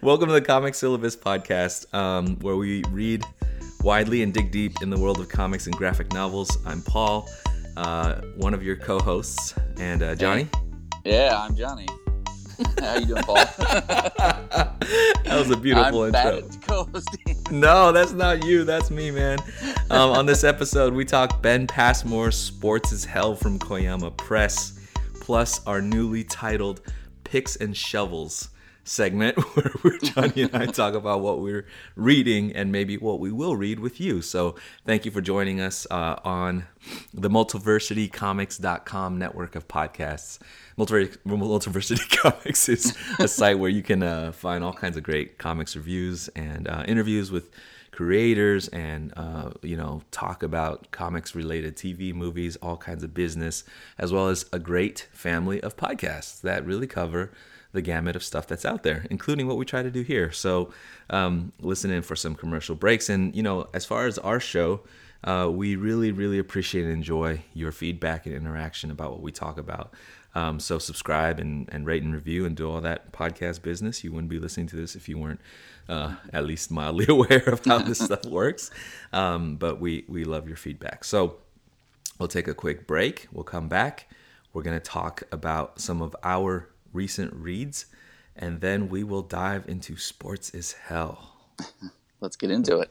[0.00, 3.24] Welcome to the Comic Syllabus Podcast, um, where we read
[3.82, 6.56] widely and dig deep in the world of comics and graphic novels.
[6.64, 7.28] I'm Paul,
[7.76, 10.48] uh, one of your co-hosts, and uh, Johnny.
[11.04, 11.88] Yeah, I'm Johnny.
[12.80, 13.34] How you doing, Paul?
[13.58, 16.88] that was a beautiful I'm intro.
[17.50, 18.64] No, that's not you.
[18.64, 19.38] That's me, man.
[19.90, 24.78] Um, on this episode, we talk Ben Passmore's Sports is Hell from Koyama Press,
[25.20, 26.80] plus our newly titled
[27.24, 28.48] Picks and Shovels
[28.84, 33.30] segment, where we're, Johnny and I talk about what we're reading and maybe what we
[33.30, 34.22] will read with you.
[34.22, 36.64] So thank you for joining us uh, on
[37.12, 40.38] the multiversitycomics.com network of podcasts.
[40.78, 45.38] Multiver- Multiversity Comics is a site where you can uh, find all kinds of great
[45.38, 47.50] comics reviews and uh, interviews with
[47.92, 53.64] creators and uh, you know talk about comics related tv movies all kinds of business
[53.98, 57.30] as well as a great family of podcasts that really cover
[57.72, 60.72] the gamut of stuff that's out there including what we try to do here so
[61.10, 64.80] um, listen in for some commercial breaks and you know as far as our show
[65.24, 69.58] uh, we really really appreciate and enjoy your feedback and interaction about what we talk
[69.58, 69.92] about
[70.34, 74.02] um, so subscribe and, and rate and review and do all that podcast business.
[74.02, 75.40] You wouldn't be listening to this if you weren't
[75.88, 78.70] uh, at least mildly aware of how this stuff works.
[79.12, 81.04] Um, but we, we love your feedback.
[81.04, 81.36] So
[82.18, 83.28] we'll take a quick break.
[83.30, 84.08] We'll come back.
[84.52, 87.86] We're going to talk about some of our recent reads,
[88.36, 91.36] and then we will dive into Sports is Hell.
[92.20, 92.90] Let's get into it.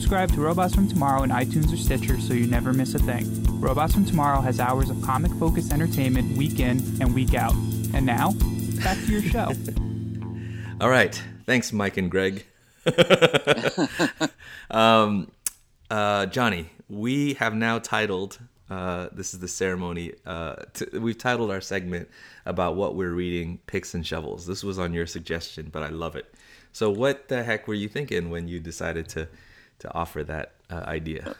[0.00, 3.26] subscribe to Robots from Tomorrow in iTunes or Stitcher so you never miss a thing.
[3.60, 7.52] Robots from Tomorrow has hours of comic focused entertainment week in and week out.
[7.92, 8.32] And now,
[8.82, 9.52] back to your show.
[10.80, 11.22] All right.
[11.44, 12.46] Thanks, Mike and Greg.
[14.70, 15.30] um,
[15.90, 18.38] uh, Johnny, we have now titled,
[18.70, 22.08] uh, this is the ceremony, uh, t- we've titled our segment
[22.46, 24.46] about what we're reading, Picks and Shovels.
[24.46, 26.34] This was on your suggestion, but I love it.
[26.72, 29.28] So, what the heck were you thinking when you decided to,
[29.80, 31.34] to offer that uh, idea?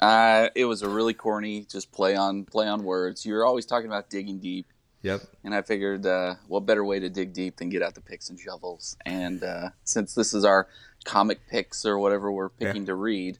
[0.00, 3.24] Uh, it was a really corny, just play on play on words.
[3.26, 4.66] You're always talking about digging deep,
[5.02, 5.22] Yep.
[5.44, 8.28] and I figured, uh, what better way to dig deep than get out the picks
[8.28, 8.96] and shovels?
[9.06, 10.68] And uh, since this is our
[11.04, 13.38] comic picks or whatever we're picking to read,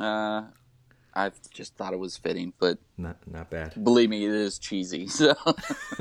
[0.00, 0.42] uh,
[1.16, 2.52] I just thought it was fitting.
[2.58, 3.84] But Not, not bad.
[3.84, 5.06] believe me, it is cheesy.
[5.08, 5.32] So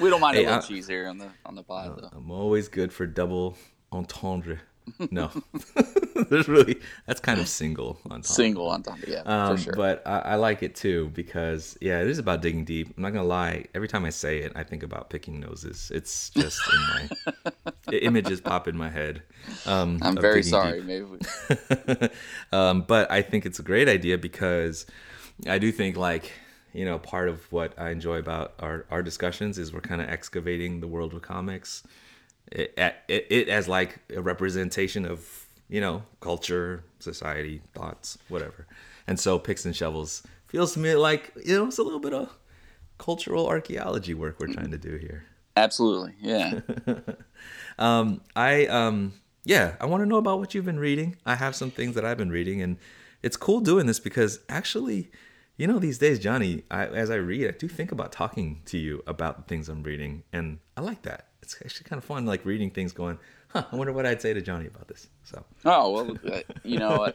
[0.00, 2.10] we don't mind Hey, a little I- cheese here on the on the pod, though.
[2.12, 3.56] I'm always good for double
[3.90, 4.60] entendre.
[5.10, 5.30] No,
[6.30, 8.24] there's really that's kind of single entendre.
[8.24, 9.72] Single on top, yeah, Um, for sure.
[9.74, 12.94] But I, I like it too because yeah, it is about digging deep.
[12.96, 13.66] I'm not gonna lie.
[13.74, 15.90] Every time I say it, I think about picking noses.
[15.94, 19.22] It's just in my images pop in my head.
[19.66, 20.80] Um, I'm very sorry.
[20.80, 20.86] deep.
[20.86, 22.08] Maybe
[22.52, 24.86] um, but I think it's a great idea because
[25.46, 26.32] I do think like
[26.72, 30.08] you know part of what I enjoy about our our discussions is we're kind of
[30.08, 31.82] excavating the world of comics.
[32.52, 32.74] It,
[33.08, 38.66] it, it as like a representation of you know culture, society, thoughts, whatever.
[39.06, 42.14] And so picks and shovels feels to me like you know it's a little bit
[42.14, 42.36] of
[42.98, 45.24] cultural archaeology work we're trying to do here.
[45.56, 46.60] absolutely, yeah.
[47.78, 51.16] Um, I um, yeah, I want to know about what you've been reading.
[51.24, 52.76] I have some things that I've been reading, and
[53.22, 55.10] it's cool doing this because actually,
[55.58, 58.78] you know, these days, Johnny, I, as I read, I do think about talking to
[58.78, 61.26] you about the things I'm reading, and I like that.
[61.42, 64.32] It's actually kind of fun, like reading things, going, "Huh, I wonder what I'd say
[64.32, 67.12] to Johnny about this." So, Oh well, uh, you know, uh,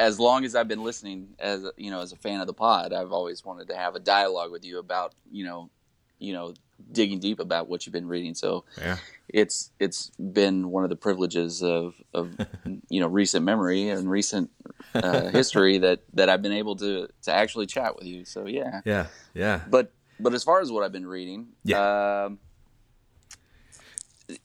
[0.00, 2.92] as long as I've been listening, as you know, as a fan of the pod,
[2.92, 5.70] I've always wanted to have a dialogue with you about, you know,
[6.18, 6.54] you know,
[6.92, 8.34] digging deep about what you've been reading.
[8.34, 12.36] So yeah, it's it's been one of the privileges of of
[12.88, 14.50] you know recent memory and recent
[14.94, 18.24] uh, history that that I've been able to to actually chat with you.
[18.24, 19.60] So yeah, yeah, yeah.
[19.68, 22.24] but but as far as what I've been reading, Yeah.
[22.26, 22.38] um,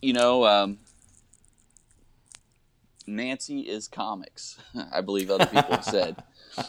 [0.01, 0.79] you know, um,
[3.07, 4.57] Nancy is comics.
[4.91, 6.23] I believe other people have said.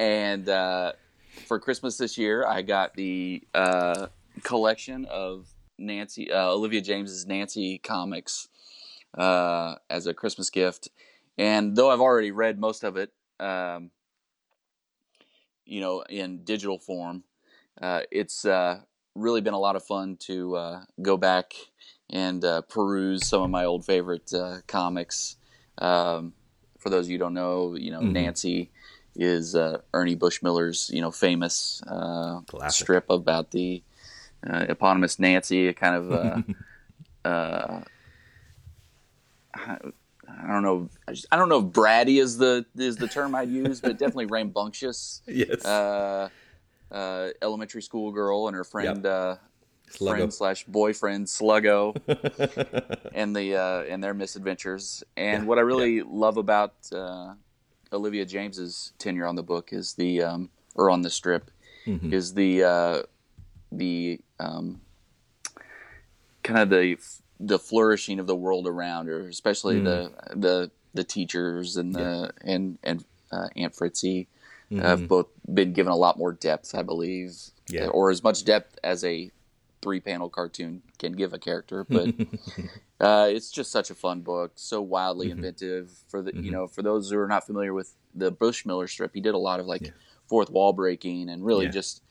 [0.00, 0.92] And uh,
[1.48, 4.08] for Christmas this year, I got the uh,
[4.44, 5.48] collection of
[5.78, 8.48] Nancy uh, Olivia Jaimes's Nancy comics
[9.16, 10.90] uh, as a Christmas gift.
[11.38, 13.90] And though I've already read most of it, um,
[15.64, 17.24] you know, in digital form.
[17.80, 18.80] Uh, it's uh,
[19.14, 21.54] really been a lot of fun to uh, go back
[22.10, 25.36] and uh, peruse some of my old favorite uh, comics.
[25.78, 26.32] Um,
[26.78, 28.70] for those of you who don't know, you know, Nancy
[29.18, 33.82] is uh, Ernie Bushmiller's, you know, famous uh, strip about the
[34.48, 36.42] uh, eponymous Nancy, a kind of, uh,
[37.28, 37.80] uh,
[39.54, 39.78] I
[40.28, 43.34] I don't know, I, just, I don't know if bratty is the is the term
[43.34, 45.22] I'd use, but definitely rambunctious.
[45.26, 45.64] Yes.
[45.64, 46.28] Uh,
[46.90, 49.36] uh, elementary school girl and her friend, uh,
[49.90, 50.10] Sluggo.
[50.10, 51.94] friend slash boyfriend Sluggo,
[53.14, 55.02] and the uh, and their misadventures.
[55.16, 57.34] And what I really love about uh,
[57.92, 61.50] Olivia Jaimes's tenure on the book is the um, or on the strip
[61.86, 62.12] Mm-hmm.
[62.12, 63.02] is the uh,
[63.72, 64.80] the um,
[66.42, 66.98] kind of the
[67.40, 72.78] the flourishing of the world around her, especially the the the teachers and the and
[72.82, 74.26] and uh, Aunt Fritzy
[74.70, 77.32] have both been given a lot more depth, I believe,
[77.68, 77.86] Yeah.
[77.86, 79.30] or as much depth as a
[79.88, 81.82] three panel cartoon can give a character.
[81.88, 82.08] But
[83.00, 85.90] uh, it's just such a fun book, so wildly inventive.
[86.08, 89.22] For the you know, for those who are not familiar with the Bushmiller strip, he
[89.22, 89.94] did a lot of like
[90.26, 91.70] fourth wall breaking and really Yeah.
[91.72, 92.02] just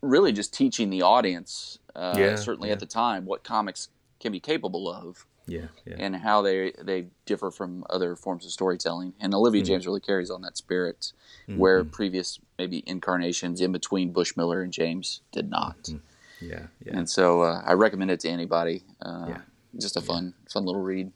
[0.00, 2.74] really just teaching the audience, uh, Yeah, certainly yeah.
[2.74, 3.88] at the time, what comics
[4.20, 5.96] can be capable of yeah, yeah.
[5.98, 9.14] and how they they differ from other forms of storytelling.
[9.18, 9.72] And Olivia Mm-hmm.
[9.72, 11.12] Jaimes really carries on that spirit,
[11.48, 15.82] where previous maybe incarnations in between Bushmiller and Jaimes did not.
[15.82, 15.98] Mm-hmm.
[16.42, 16.96] Yeah, yeah.
[16.98, 18.82] And so uh, I recommend it to anybody.
[19.00, 19.40] Uh, Yeah.
[19.78, 21.12] Just a fun, fun little read.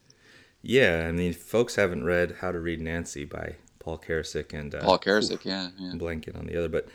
[0.63, 4.81] Yeah, I mean, folks haven't read How to Read Nancy by Paul Karasik and uh,
[4.81, 5.93] Paul Karasik, yeah, yeah.
[5.95, 6.89] blanket on the other, but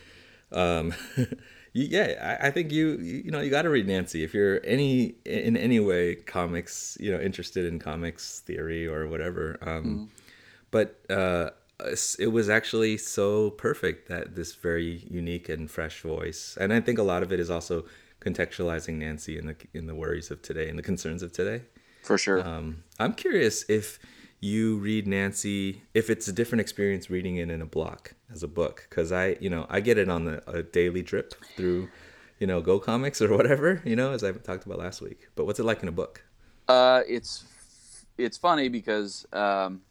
[0.52, 0.94] um,
[1.74, 4.60] yeah, I, I think you you you know you got to read Nancy if you're
[4.66, 9.58] any in any way comics you know interested in comics theory or whatever.
[9.62, 10.10] Um,
[10.72, 11.50] But uh,
[12.18, 16.98] it was actually so perfect that this very unique and fresh voice, and I think
[16.98, 17.86] a lot of it is also
[18.22, 21.64] contextualizing Nancy in the in the worries of today and the concerns of today.
[22.04, 22.48] For sure.
[22.48, 24.00] Um, I'm curious if
[24.40, 28.48] you read Nancy, if it's a different experience reading it in a block as a
[28.48, 31.90] book, because I, you know, I get it on the, a daily drip through,
[32.40, 35.28] you know, Go Comics or whatever, you know, as I talked about last week.
[35.36, 36.24] But what's it like in a book?
[36.68, 37.46] Uh, it's
[38.18, 39.82] it's funny because um,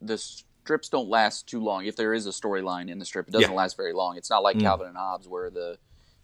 [0.00, 1.84] the strips don't last too long.
[1.86, 3.54] If there is a storyline in the strip, it doesn't Yeah.
[3.54, 3.58] Mm.
[3.58, 4.16] last very long.
[4.16, 5.78] It's not like Calvin and Hobbes where the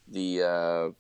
[0.07, 0.91] the uh,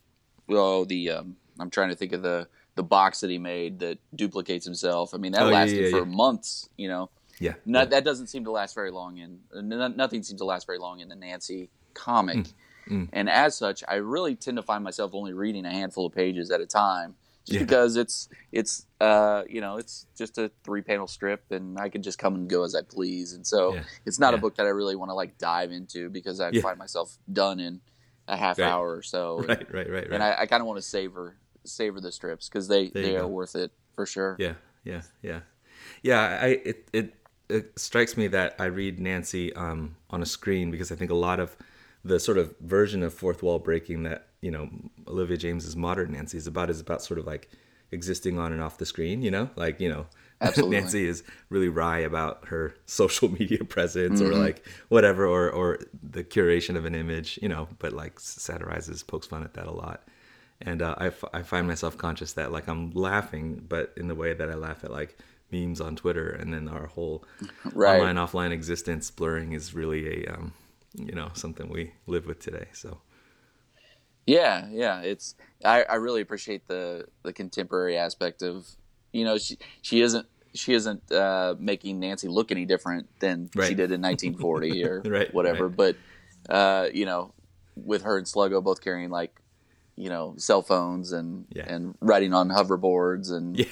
[0.48, 3.98] well the um, I'm trying to think of the the box that he made that
[4.14, 5.14] duplicates himself.
[5.14, 6.04] I mean that Oh, lasted yeah, for yeah.
[6.04, 6.68] months.
[6.76, 7.10] You know,
[7.40, 10.66] Yeah, no, that doesn't seem to last very long in no, nothing seems to last
[10.66, 12.48] very long in the Nancy comic.
[12.88, 16.12] Mm, And as such, I really tend to find myself only reading a handful of
[16.12, 20.82] pages at a time, just because it's it's uh you know it's just a three
[20.82, 23.32] panel strip, and I can just come and go as I please.
[23.32, 23.72] And so
[24.04, 26.78] it's not a book that I really want to like dive into because I find
[26.78, 27.80] myself done in
[28.28, 28.66] a half Right.
[28.68, 29.38] hour or so.
[29.48, 30.12] right, right, right, right.
[30.12, 33.16] And I, I kind of want to savor savor the strips because they There they
[33.16, 33.28] are go.
[33.28, 34.36] worth it for sure.
[34.38, 35.40] Yeah, yeah, yeah,
[36.02, 36.38] yeah.
[36.42, 37.14] I it it,
[37.48, 41.14] it strikes me that I read Nancy um, on a screen because I think a
[41.14, 41.56] lot of
[42.04, 44.68] the sort of version of fourth wall breaking that you know
[45.08, 47.48] Olivia Jaimes's modern Nancy is about is about sort of like
[47.92, 49.22] existing on and off the screen.
[49.22, 50.06] You know, like you know.
[50.40, 50.68] Absolutely.
[50.68, 54.36] Nancy is really wry about her social media presence or Mm-hmm.
[54.36, 59.26] like whatever or or the curation of an image, you know, but like satirizes, pokes
[59.26, 60.06] fun at that a lot
[60.60, 64.14] and uh, I, f- I find myself conscious that like I'm laughing, but in the
[64.14, 65.18] way that I laugh at like
[65.52, 67.24] memes on Twitter, and then our whole
[67.74, 67.76] Right.
[67.84, 70.52] online offline existence blurring is really a um,
[70.94, 72.68] you know something we live with today.
[72.72, 72.98] So
[74.26, 75.00] Yeah, yeah.
[75.02, 78.66] It's I, I really appreciate the the contemporary aspect of
[79.16, 83.74] you know she she isn't she isn't uh, making Nancy look any different than she
[83.74, 85.68] did in 1940 or Right, whatever.
[85.68, 85.76] right.
[85.76, 85.96] But
[86.48, 87.32] uh, you know,
[87.74, 89.32] with her and Sluggo both carrying like
[89.96, 91.64] you know cell phones and Yeah.
[91.72, 93.66] and writing on hoverboards and yeah,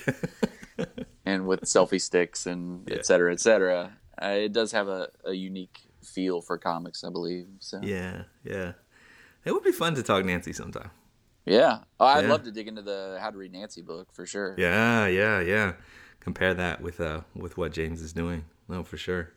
[1.26, 3.92] and with selfie sticks and et cetera, et cetera.
[4.22, 7.46] Uh, it does have a, a unique feel for comics, I believe.
[7.60, 8.72] So yeah, yeah.
[9.44, 10.90] It would be fun to talk Nancy sometime.
[11.46, 12.30] Yeah, oh, I'd Yeah.
[12.30, 14.54] love to dig into the How to Read Nancy book for sure.
[14.56, 15.72] Yeah, yeah, yeah.
[16.20, 18.44] Compare that with uh with what Jaimes is doing.
[18.68, 19.30] No, for sure.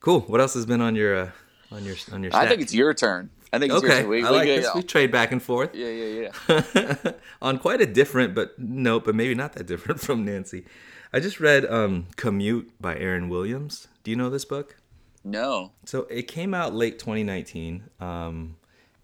[0.00, 0.20] Cool.
[0.20, 1.30] What else has been on your uh,
[1.70, 2.34] on your on your?
[2.34, 3.30] I think it's your turn.
[3.52, 4.00] I think it's your okay.
[4.02, 4.10] turn.
[4.10, 4.74] We, I we like this.
[4.74, 5.74] We trade back and forth.
[5.74, 7.12] Yeah, yeah, yeah.
[7.42, 10.64] on quite a different, but no, but maybe not that different from Nancy.
[11.12, 13.88] I just read um, Commute by Erin Williams.
[14.02, 14.76] Do you know this book?
[15.24, 15.72] No.
[15.84, 18.56] So it came out late 2019, um,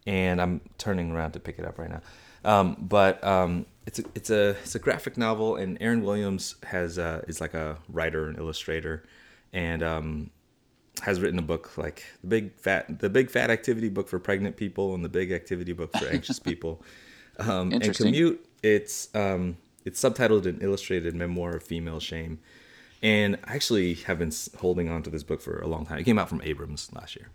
[0.08, 2.00] and I'm turning around to pick it up right now.
[2.42, 6.98] Um, but um, it's a, it's a it's a graphic novel, and Erin Williams has
[6.98, 9.04] uh, is like a writer and illustrator,
[9.52, 10.30] and um,
[11.02, 14.56] has written a book like the big fat the big fat activity book for pregnant
[14.56, 16.82] people and the big activity book for anxious people.
[17.38, 22.38] Um, and commute, it's um, it's subtitled an illustrated memoir of female shame.
[23.02, 25.98] And I actually have been holding on to this book for a long time.
[25.98, 27.28] It came out from Abrams last year,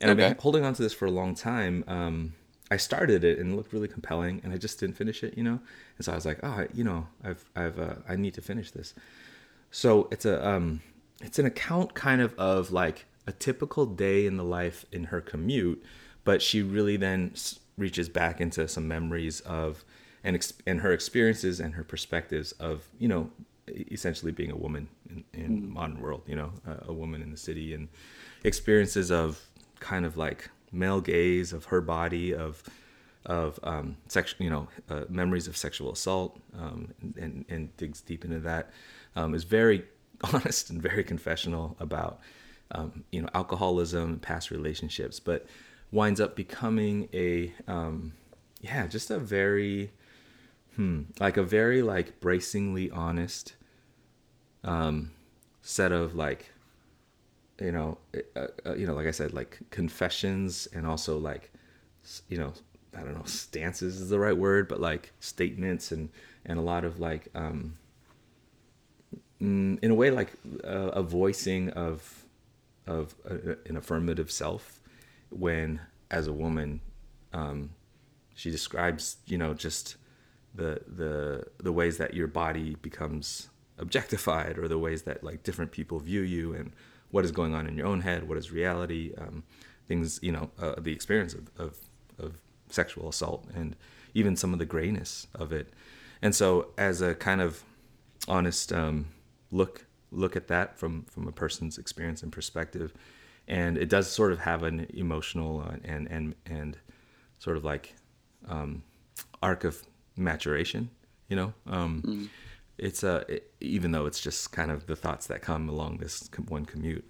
[0.00, 1.84] and I've been holding on to this for a long time.
[1.88, 2.34] Um,
[2.70, 5.42] I started it and it looked really compelling, and I just didn't finish it, you
[5.44, 5.58] know.
[5.96, 8.70] And so I was like, oh, you know, I've I've uh, I need to finish
[8.70, 8.94] this.
[9.70, 10.80] So it's a um,
[11.20, 15.20] it's an account kind of of like a typical day in the life in her
[15.20, 15.82] commute,
[16.24, 19.84] but she really then s- reaches back into some memories of
[20.24, 23.30] and ex- and her experiences and her perspectives of you know
[23.90, 27.30] essentially being a woman in, in the modern world, you know, a, a woman in
[27.30, 27.88] the city and
[28.44, 29.40] experiences of
[29.80, 32.62] kind of like male gaze of her body of
[33.26, 38.24] of um, sexual, you know, uh, memories of sexual assault, um, and, and digs deep
[38.24, 38.70] into that.
[39.16, 39.84] Um, is very
[40.32, 42.20] honest and very confessional about,
[42.70, 45.46] um, you know, alcoholism, past relationships, but
[45.92, 48.14] winds up becoming a, um,
[48.60, 49.92] yeah, just a very,
[50.76, 53.54] hmm, like a very like bracingly honest,
[54.64, 55.10] um,
[55.60, 56.52] set of like,
[57.60, 57.98] you know,
[58.36, 61.50] uh, uh, you know, like I said, like confessions and also like,
[62.28, 62.52] you know,
[62.96, 66.08] I don't know, stances is the right word, but like statements and
[66.44, 67.74] and a lot of like, um,
[69.40, 70.32] mm, in a way, like
[70.64, 72.24] uh, a voicing of
[72.86, 74.80] of a, an affirmative self
[75.30, 76.80] when, as a woman,
[77.34, 77.70] um,
[78.34, 79.96] she describes, you know, just
[80.54, 83.48] the the the ways that your body becomes
[83.78, 86.72] objectified or the ways that like different people view you and
[87.10, 89.42] what is going on in your own head what is reality um,
[89.86, 91.78] things you know uh, the experience of, of
[92.18, 93.76] of sexual assault and
[94.14, 95.72] even some of the grayness of it.
[96.22, 97.62] And so as a kind of
[98.26, 99.06] honest um,
[99.50, 102.94] look look at that from from a person's experience and perspective
[103.46, 106.78] and it does sort of have an emotional uh, and and and
[107.38, 107.94] sort of like
[108.48, 108.82] um,
[109.42, 109.82] arc of
[110.16, 110.90] maturation
[111.28, 111.52] you know?
[111.66, 112.30] Um,
[112.78, 116.28] it's a it, even though it's just kind of the thoughts that come along this
[116.48, 117.08] one commute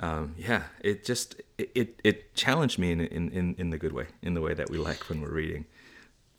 [0.00, 3.92] um, yeah it just it, it, it challenged me in, in in in the good
[3.92, 5.64] way in the way that we like when we're reading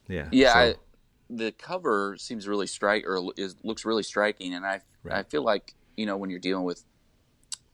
[0.08, 0.76] yeah Yeah, so- I,
[1.30, 5.74] the cover seems really strike or is looks really striking, and I I feel like
[5.96, 6.84] you know when you're dealing with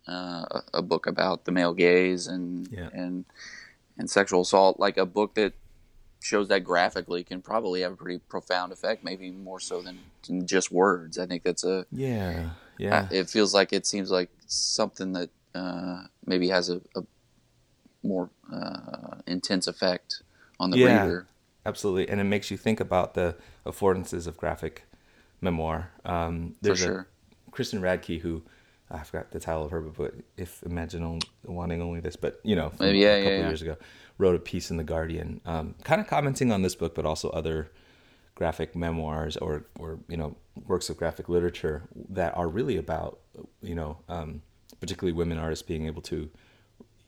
[0.08, 2.90] uh, a, a book about the male gaze and Yeah.
[2.94, 3.26] and
[3.98, 5.54] and sexual assault, like a book that
[6.22, 10.46] shows that graphically can probably have a pretty profound effect, maybe more so than, than
[10.48, 11.18] just words.
[11.18, 16.04] I think that's a yeah yeah it feels like it seems like something that uh,
[16.26, 17.02] maybe has a, a
[18.04, 20.22] more uh, intense effect
[20.60, 21.04] on the Yeah.
[21.04, 21.28] reader.
[21.66, 24.84] absolutely and it makes you think about the affordances of graphic
[25.42, 27.08] memoir um there's sure.
[27.48, 28.42] a kristen radtke who
[28.90, 32.56] i forgot the title of her book but if imagine wanting only this but you
[32.56, 33.48] know from yeah, a couple yeah, yeah.
[33.48, 33.76] years ago
[34.18, 37.30] wrote a piece in the guardian um, kind of commenting on this book but also
[37.30, 37.72] other
[38.36, 40.36] graphic memoirs or or you know
[40.68, 43.20] works of graphic literature that are really about
[43.62, 44.42] you know um,
[44.80, 46.30] particularly women artists being able to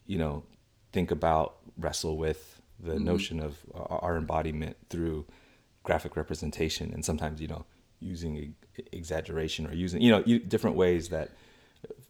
[0.08, 0.44] you know
[0.92, 5.26] think about wrestle with the notion of our our embodiment through
[5.84, 7.66] graphic representation and sometimes you know
[8.00, 8.54] using e-
[8.92, 11.32] exaggeration or using you know different ways that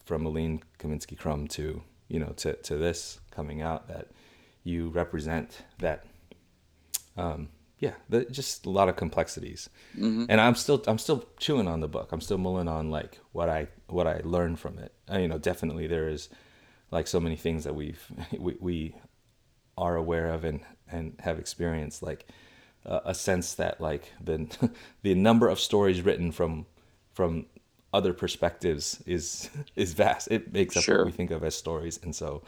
[0.05, 4.07] from Aline Kominsky Crumb to you know to, to this coming out that
[4.63, 6.05] you represent that
[7.17, 7.49] um,
[7.79, 9.69] yeah the, just a lot of complexities.
[9.95, 12.11] And I'm still I'm still chewing on the book.
[12.11, 14.93] I'm still mulling on like what I what I learned from it.
[15.07, 16.29] And, you know definitely there is
[16.91, 18.03] like so many things that we've
[18.37, 18.95] we, we
[19.77, 20.61] are aware of and
[20.91, 22.25] and have experienced like
[22.85, 24.47] uh, a sense that like the
[25.01, 26.65] the number of stories written from
[27.13, 27.45] from
[27.93, 30.27] other perspectives is is vast.
[30.31, 30.97] It makes up Sure.
[30.99, 31.99] what we think of as stories.
[32.03, 32.43] And so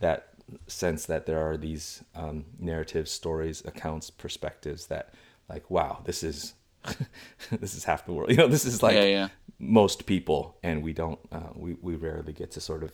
[0.00, 0.29] that
[0.66, 5.14] sense that there are these um, narratives stories accounts perspectives that
[5.48, 6.54] like wow this is
[7.60, 9.28] this is half the world you know this is like Yeah, yeah.
[9.58, 12.92] most people and we don't uh, we, we rarely get to sort of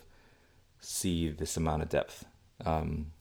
[0.81, 2.25] see this amount of depth
[2.65, 3.13] um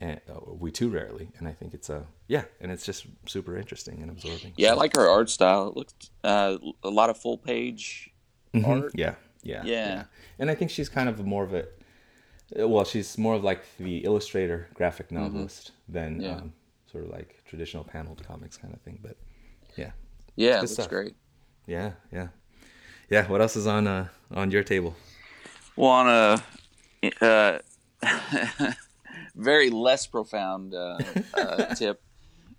[0.00, 3.56] and uh, we too rarely and i think it's a yeah and it's just super
[3.56, 5.68] interesting and absorbing Yeah, I like her art style.
[5.68, 5.94] It looks
[6.24, 8.10] uh, a lot of full page
[8.64, 8.92] art.
[8.94, 10.04] yeah yeah Yeah.
[10.38, 11.66] and i think she's kind of more of a
[12.56, 16.22] well she's more of like the illustrator graphic novelist than Mm-hmm.
[16.22, 16.36] Yeah.
[16.36, 16.52] um,
[16.90, 19.16] sort of like traditional paneled comics kind of thing but
[19.76, 19.92] yeah
[20.36, 20.88] Yeah, good stuff.
[20.88, 21.14] great.
[21.66, 22.28] yeah yeah
[23.08, 24.96] yeah what else is on uh on your table
[25.76, 26.42] Well, on a
[27.22, 27.58] uh,
[29.34, 30.98] very less profound uh,
[31.34, 32.02] uh, tip,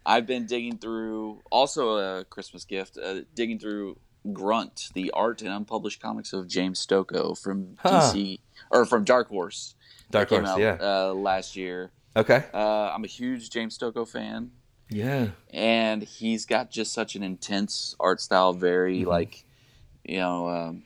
[0.05, 3.99] I've been digging through also a Christmas gift, uh, digging through
[4.33, 8.01] Grunt, the art and unpublished comics of James Stokoe from Huh.
[8.01, 8.39] DC
[8.71, 9.75] or from Dark Horse.
[10.11, 10.77] Dark Horse, out yeah.
[10.79, 11.91] uh, last year.
[12.15, 12.43] Okay.
[12.53, 14.51] Uh, I'm a huge James Stokoe fan,
[14.89, 15.29] Yeah.
[15.53, 19.09] and he's got just such an intense art style, very Mm-hmm.
[19.09, 19.45] like
[20.03, 20.83] you know um,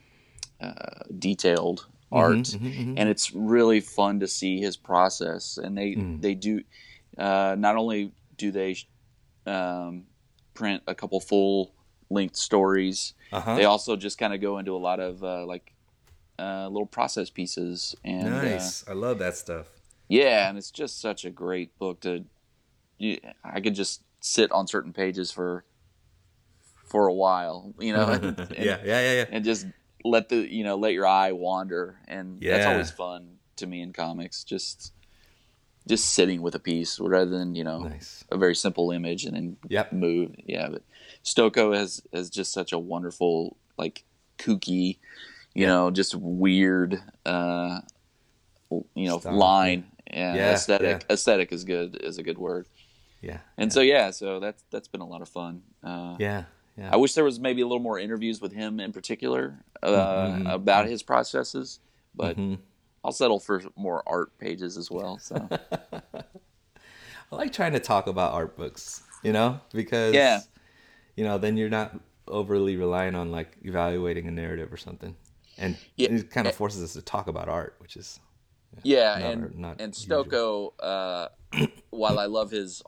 [0.60, 0.72] uh,
[1.18, 2.54] detailed Mm-hmm, art,
[2.96, 5.58] and it's really fun to see his process.
[5.58, 6.20] And they Mm.
[6.22, 6.62] they do
[7.18, 8.76] uh, not only do they
[9.44, 10.04] um,
[10.54, 11.72] print a couple full
[12.08, 13.56] length stories, Uh-huh.
[13.56, 15.72] they also just kind of go into a lot of uh, like
[16.38, 18.84] uh, little process pieces and uh, Nice.
[18.88, 19.66] I love that stuff.
[20.08, 22.24] yeah, and it's just such a great book to.
[22.98, 25.64] You, I could just sit on certain pages for
[26.86, 29.24] for a while, you know, and, and- yeah, yeah, yeah, yeah.
[29.30, 29.66] and just
[30.04, 33.92] let the you know let your eye wander, and that's always fun to me in
[33.92, 34.44] comics.
[34.44, 34.92] Just
[35.88, 38.24] just sitting with a piece rather than you know Nice.
[38.30, 39.92] a very simple image and then Yep.
[39.92, 40.34] move.
[40.44, 40.82] Yeah, but
[41.24, 44.04] Stokoe has has just such a wonderful like
[44.38, 44.98] kooky,
[45.60, 47.80] you know, just weird, uh,
[48.70, 49.86] you know, Style, line.
[50.10, 51.04] Yeah, Yeah, aesthetic.
[51.08, 51.14] yeah.
[51.14, 51.96] Aesthetic is good.
[52.02, 52.66] Is a good word.
[53.20, 53.38] Yeah.
[53.58, 55.62] And so yeah, so that's that's been a lot of fun.
[55.82, 56.44] Uh, Yeah.
[56.78, 56.90] Yeah.
[56.92, 60.46] I wish there was maybe a little more interviews with him in particular uh, Mm-hmm.
[60.46, 61.80] about his processes,
[62.14, 62.58] but Mhm.
[63.02, 65.18] I'll settle for more art pages as well.
[65.18, 65.48] So
[67.32, 70.40] I like trying to talk about art books, you know, because Yeah.
[71.16, 71.98] you know, then you're not
[72.28, 75.16] overly relying on like evaluating a narrative or something,
[75.58, 76.10] and Yeah.
[76.12, 78.20] it kind of forces us to talk about art, which is
[78.82, 79.92] Yeah, Not- and not and.
[79.94, 81.28] Stokoe, uh,
[81.90, 82.82] while I love his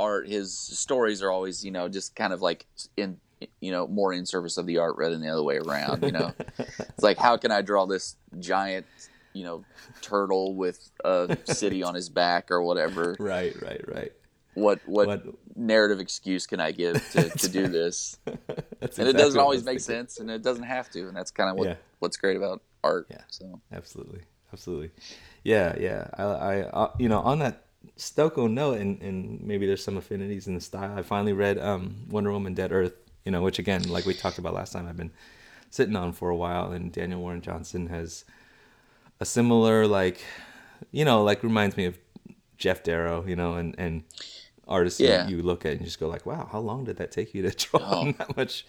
[0.00, 2.66] art, his stories are always you know just kind of like
[2.96, 3.18] in
[3.60, 6.02] you know more in service of the art rather than the other way around.
[6.02, 8.86] You know, it's like how can I draw this giant
[9.34, 9.64] you know
[10.00, 13.14] turtle with a city on his back or whatever?
[13.20, 14.12] right, right, right.
[14.54, 15.24] What what, What-
[15.56, 18.18] narrative excuse can I give to, to do this?
[18.98, 20.06] And it doesn't always make thinking.
[20.06, 21.76] sense, and it doesn't have to, and that's kind of what Yeah.
[22.00, 23.06] what's great about art.
[23.10, 23.22] Yeah.
[23.30, 24.20] So Absolutely,
[24.52, 24.90] absolutely.
[25.42, 26.08] Yeah, yeah.
[26.18, 27.64] I, I uh, you know, on that
[27.96, 30.98] Stokoe note, and, and maybe there's some affinities in the style.
[30.98, 32.92] I finally read um, Wonder Woman: Dead Earth.
[33.24, 35.12] You know, which again, like we talked about last time, I've been
[35.70, 38.24] sitting on for a while, and Daniel Warren Johnson has
[39.18, 40.22] a similar like,
[40.92, 41.96] you know, like reminds me of
[42.58, 43.24] Geof Darrow.
[43.26, 44.02] You know, and and
[44.66, 45.28] artists you- Yeah.
[45.28, 47.50] you, look at and just go like, wow, how long did that take you to
[47.56, 48.12] draw Oh.
[48.12, 48.66] that much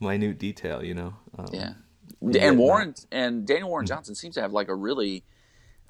[0.00, 0.82] minute detail?
[0.84, 1.14] You know.
[1.38, 1.72] Um, Yeah.
[2.40, 5.24] And Warren and Daniel Warren Johnson seems to have like a really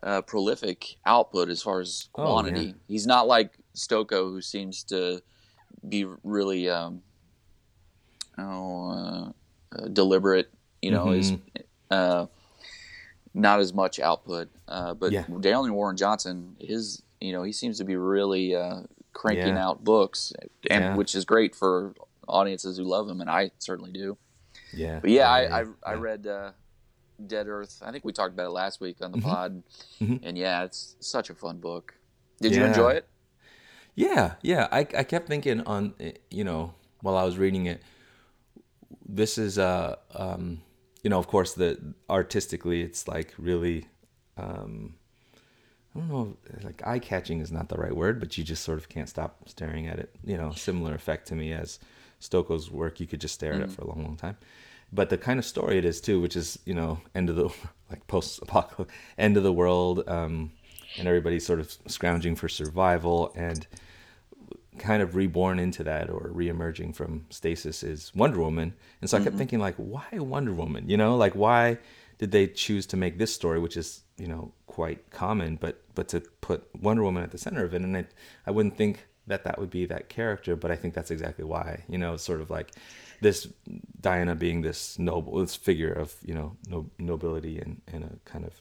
[0.02, 2.66] uh, prolific output as far as Oh, quantity.
[2.66, 2.72] yeah.
[2.88, 5.22] He's not like Stokoe, who seems to
[5.88, 7.02] be really um,
[8.38, 9.32] oh, uh,
[9.76, 10.50] uh, deliberate.
[10.82, 11.62] You know, is Mm-hmm.
[11.90, 12.26] uh,
[13.34, 14.48] not as much output.
[14.68, 15.24] Uh, but Yeah.
[15.40, 18.80] Daniel Warren Johnson, his you know, he seems to be really uh,
[19.12, 19.66] cranking Yeah.
[19.68, 20.33] out books,
[20.70, 20.96] and Yeah.
[20.96, 21.94] which is great for
[22.29, 24.16] audiences who love him, and I certainly do.
[24.73, 25.01] Yeah.
[25.01, 25.64] But yeah, I I, I.
[25.64, 26.01] Mm-hmm.
[26.01, 26.53] read uh,
[27.27, 27.81] Dead Earth.
[27.85, 29.62] I think we talked about it last week on the pod,
[30.01, 31.94] and yeah, it's such a fun book.
[32.40, 33.09] Did you enjoy it?
[33.94, 34.68] Yeah, yeah.
[34.73, 37.83] I I kept thinking on eh, you know while I was reading it,
[39.07, 40.62] this is uh um
[41.03, 43.87] you know of course the artistically it's like really
[44.37, 44.94] um
[45.94, 48.79] I don't know like eye catching is not the right word, but you just sort
[48.79, 50.14] of can't stop staring at it.
[50.24, 51.79] You know, similar effect to me as
[52.20, 53.00] Stokoe's work.
[53.00, 54.37] You could just stare at it for a long, long time.
[54.92, 57.48] But the kind of story it is too, which is you know end of the
[57.90, 60.53] like post apocalypse end of the world, um,
[60.96, 63.66] and everybody's sort of scrounging for survival and
[64.79, 68.72] kind of reborn into that or reemerging from stasis is Wonder Woman.
[69.00, 70.88] And so I kept thinking like, why Wonder Woman?
[70.88, 71.79] You know, like why
[72.18, 76.09] did they choose to make this story, which is you know quite common, but but
[76.09, 77.83] to put Wonder Woman at the center of it?
[77.83, 78.07] And I
[78.47, 81.85] I wouldn't think that that would be that character, but I think that's exactly why.
[81.87, 82.71] You know, sort of like
[83.21, 83.47] this
[84.01, 88.47] Diana being this noble, this figure of you know no, nobility and and a kind
[88.47, 88.55] of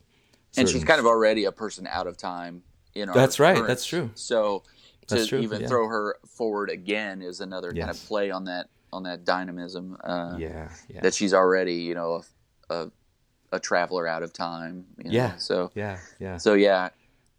[0.58, 2.64] And she's kind of already a person out of time
[2.96, 3.16] in our.
[3.16, 4.12] That's right, current- that's true.
[4.16, 4.64] So
[5.08, 5.68] to true, even yeah.
[5.70, 9.96] throw her forward again is another kind of play on that on that dynamism.
[10.04, 12.22] Uh, yeah yeah That she's already you know
[12.70, 12.92] a, a,
[13.52, 14.86] a traveler out of time.
[14.98, 15.36] you know, Yeah.
[15.38, 16.90] So yeah yeah So yeah,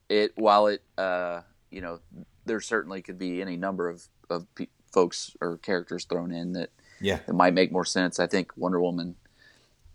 [0.09, 2.01] it while it uh, you know
[2.47, 6.71] there certainly could be any number of of pe- folks or characters thrown in that
[7.01, 8.19] yeah that might make more sense.
[8.19, 9.17] I think Wonder Woman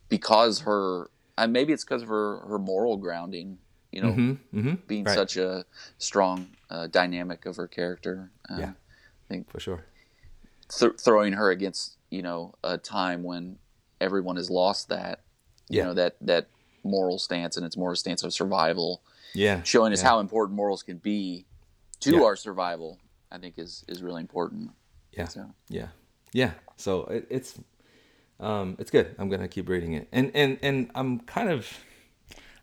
[0.10, 3.58] because her uh, maybe it's because of her her moral grounding.
[3.91, 4.73] You know, mm-hmm, mm-hmm.
[4.88, 5.15] being Right.
[5.15, 5.63] such a
[5.99, 8.30] strong uh, dynamic of her character.
[8.49, 8.71] Uh, Yeah.
[8.71, 9.86] I think for sure.
[10.69, 13.58] th- throwing her against you know a time when
[14.01, 15.21] everyone has lost that
[15.69, 15.86] you Yeah.
[15.86, 16.47] know that that
[16.84, 19.01] moral stance and it's moral stance of survival
[19.34, 20.10] Yeah, showing us yeah.
[20.10, 21.45] how important morals can be
[22.01, 22.21] to Yeah.
[22.23, 22.99] our survival
[23.32, 24.71] i think is is really important
[25.12, 25.88] Yeah, so yeah,
[26.34, 26.51] yeah.
[26.78, 27.60] So it, it's
[28.39, 29.15] um, it's good.
[29.17, 31.65] I'm gonna keep reading it, and and and I'm kind of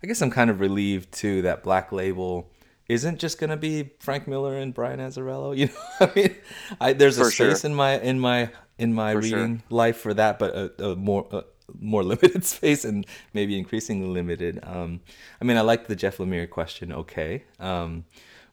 [0.02, 2.50] I guess I'm kind of relieved too that Black Label
[2.88, 5.56] isn't just gonna be Frank Miller and Brian Azzarello.
[5.60, 6.36] You know, I mean,
[6.80, 7.50] I, there's a For sure.
[7.50, 9.38] space in my in my in my For sure.
[9.38, 11.44] reading life for that, but a, a more a
[11.80, 14.60] more limited space and maybe increasingly limited.
[14.62, 15.00] Um,
[15.40, 18.04] I mean, I like the Jeff Lemire question, okay, um,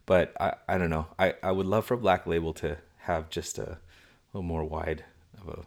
[0.06, 1.08] but I I don't know.
[1.18, 3.78] I I would love for Black Label to have just a,
[4.34, 5.04] a more wide
[5.42, 5.62] of a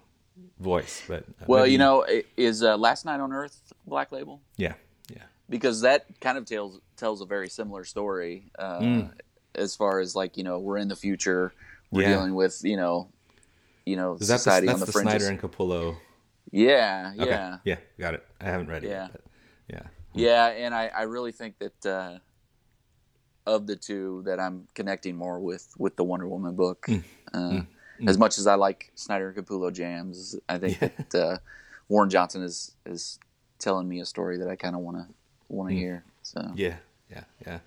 [0.62, 4.40] voice, but uh, Well, maybe- you know, is uh, Last Knight on Earth Black Label?
[4.56, 4.74] yeah,
[5.10, 9.02] yeah, Because that kind of tells tells a very similar story uh,
[9.54, 11.52] as far as like you know we're in the future,
[11.90, 12.04] we're Mm.
[12.04, 12.14] Yeah.
[12.14, 13.08] dealing with you know,
[13.84, 15.22] you know is that the, society that's on the, the fringes.
[15.24, 15.96] Snyder and Capullo?
[16.52, 17.30] Yeah, Okay.
[17.30, 18.24] yeah, yeah, got it.
[18.40, 18.90] I haven't read it.
[18.90, 19.08] Yeah.
[19.08, 19.20] Yet,
[19.68, 19.82] yeah.
[20.14, 22.18] yeah, and I, I really think that uh,
[23.46, 26.86] of the two that I'm connecting more with with the Wonder Woman book.
[26.86, 27.02] Mm.
[27.32, 27.62] Uh,
[28.06, 31.38] As much as I like Snyder and Capullo jams, I think that uh,
[31.88, 33.18] Warren Johnson is is
[33.58, 35.06] telling me a story that I kind of want to
[35.48, 36.04] want to hear.
[36.22, 36.52] So Mm.
[36.56, 36.76] Yeah,
[37.10, 37.58] yeah, yeah.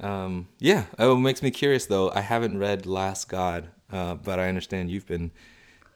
[0.00, 2.10] Um, yeah, oh, it makes me curious though.
[2.10, 5.30] I haven't read Last God, uh, but I understand you've been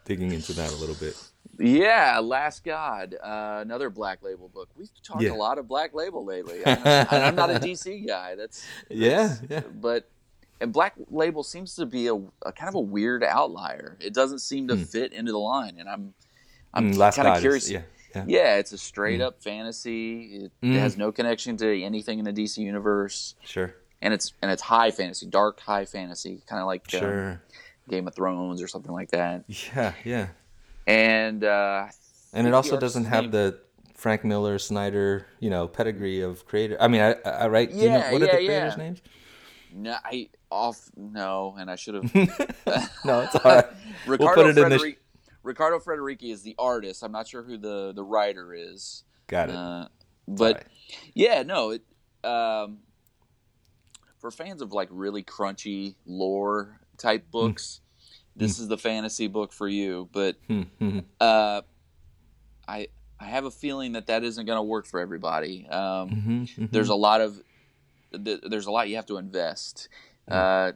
[0.04, 1.16] digging into that a little bit.
[1.58, 4.68] Yeah, Last God, uh, another Black Label book.
[4.76, 5.32] We've talked Yeah.
[5.32, 6.60] a lot of Black Label lately.
[6.66, 8.34] I'm, and I'm not a DC guy.
[8.34, 9.60] That's, Yeah, that's- yeah.
[9.80, 10.08] But
[10.60, 13.96] and Black Label seems to be a, a kind of a weird outlier.
[14.00, 16.14] It doesn't seem to fit into the line, and I'm
[16.74, 17.70] I'm Mm, kind of is- curious.
[17.70, 17.82] yeah,
[18.14, 18.24] yeah.
[18.26, 20.36] Yeah, it's a straight up fantasy.
[20.44, 20.74] It, Mm.
[20.76, 24.62] it has no connection to anything in the DC universe, Sure, and it's and it's
[24.62, 27.40] high fantasy, dark high fantasy, kind of like um.
[27.88, 29.44] Game of Thrones or something like that.
[29.46, 30.26] Yeah, yeah.
[30.86, 31.86] And uh,
[32.32, 33.60] And it also doesn't have name- the
[33.94, 36.76] Frank Miller, Snyder, you know, pedigree of creator.
[36.80, 37.70] I mean, I, I right?
[37.70, 38.76] Do you know, Yeah, what are the creators' yeah.
[38.76, 39.02] names?
[39.72, 42.04] No, I off no, and I should have.
[43.04, 43.64] No, it's all right.
[44.06, 44.78] we'll Ricardo put it in the.
[44.78, 44.98] Frederic,
[45.42, 47.02] Riccardo Federici is the artist.
[47.02, 49.04] I'm not sure who the the writer is.
[49.28, 49.54] Got it.
[49.56, 49.88] Uh,
[50.28, 50.64] but right.
[51.14, 51.70] yeah, no.
[51.70, 51.82] It,
[52.24, 52.78] um,
[54.18, 57.30] for fans of like really crunchy lore type Hmm.
[57.30, 57.80] books,
[58.36, 60.08] this is the fantasy book for you.
[60.12, 61.62] But Hmm, hmm, uh,
[62.68, 65.66] I I have a feeling that that isn't going to work for everybody.
[65.68, 66.66] Um, hmm, hmm.
[66.70, 67.40] there's a lot of
[68.12, 69.88] th- there's a lot you have to invest.
[70.28, 70.72] Uh,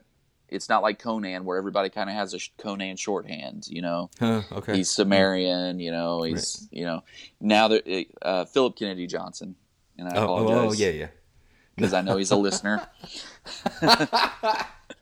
[0.48, 3.66] it's not like Conan where everybody kind of has a sh- Conan shorthand.
[3.68, 4.76] You know, Huh, okay.
[4.76, 5.80] he's Cimmerian.
[5.80, 7.02] You know, he's you know
[7.40, 9.54] now that uh, Philip Kennedy Johnson,
[9.98, 11.08] and I oh, oh, oh, yeah, yeah.
[11.76, 12.80] because I know he's a listener.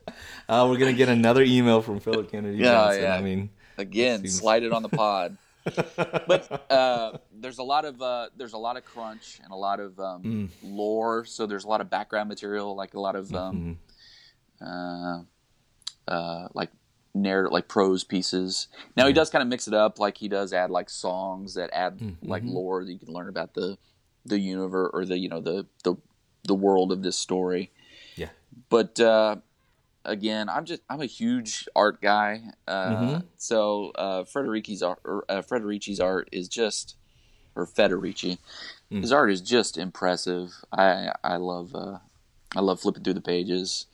[0.49, 3.03] Uh, we're gonna get another email from Philip Kennedy Yeah, Johnson.
[3.03, 3.15] yeah.
[3.15, 5.37] I mean, Again, Seems- slide it on the pod.
[6.27, 9.79] but uh, there's a lot of uh, there's a lot of crunch and a lot
[9.79, 10.49] of um, Mm.
[10.63, 11.23] lore.
[11.25, 13.77] So there's a lot of background material, like a lot of um,
[14.61, 15.25] mhm.
[16.09, 16.71] uh, uh, like
[17.13, 18.67] narrative, like prose pieces.
[18.97, 21.69] Now he does kind of mix it up, like he does add like songs that
[21.71, 22.53] add Mm, like mm-hmm.
[22.53, 23.77] lore that you can learn about the
[24.25, 25.95] the universe or the you know the the
[26.43, 27.71] the world of this story.
[28.15, 28.29] Yeah.
[28.69, 29.37] But uh,
[30.09, 33.23] again, I'm just I'm a huge art guy, uh, Mhm.
[33.37, 35.41] so uh, Federici's art, uh,
[36.01, 36.95] art is just,
[37.55, 38.37] or Federici,
[38.91, 39.01] Mm.
[39.01, 40.51] his art is just impressive.
[40.71, 41.99] I I love uh,
[42.55, 43.85] I love flipping through the pages.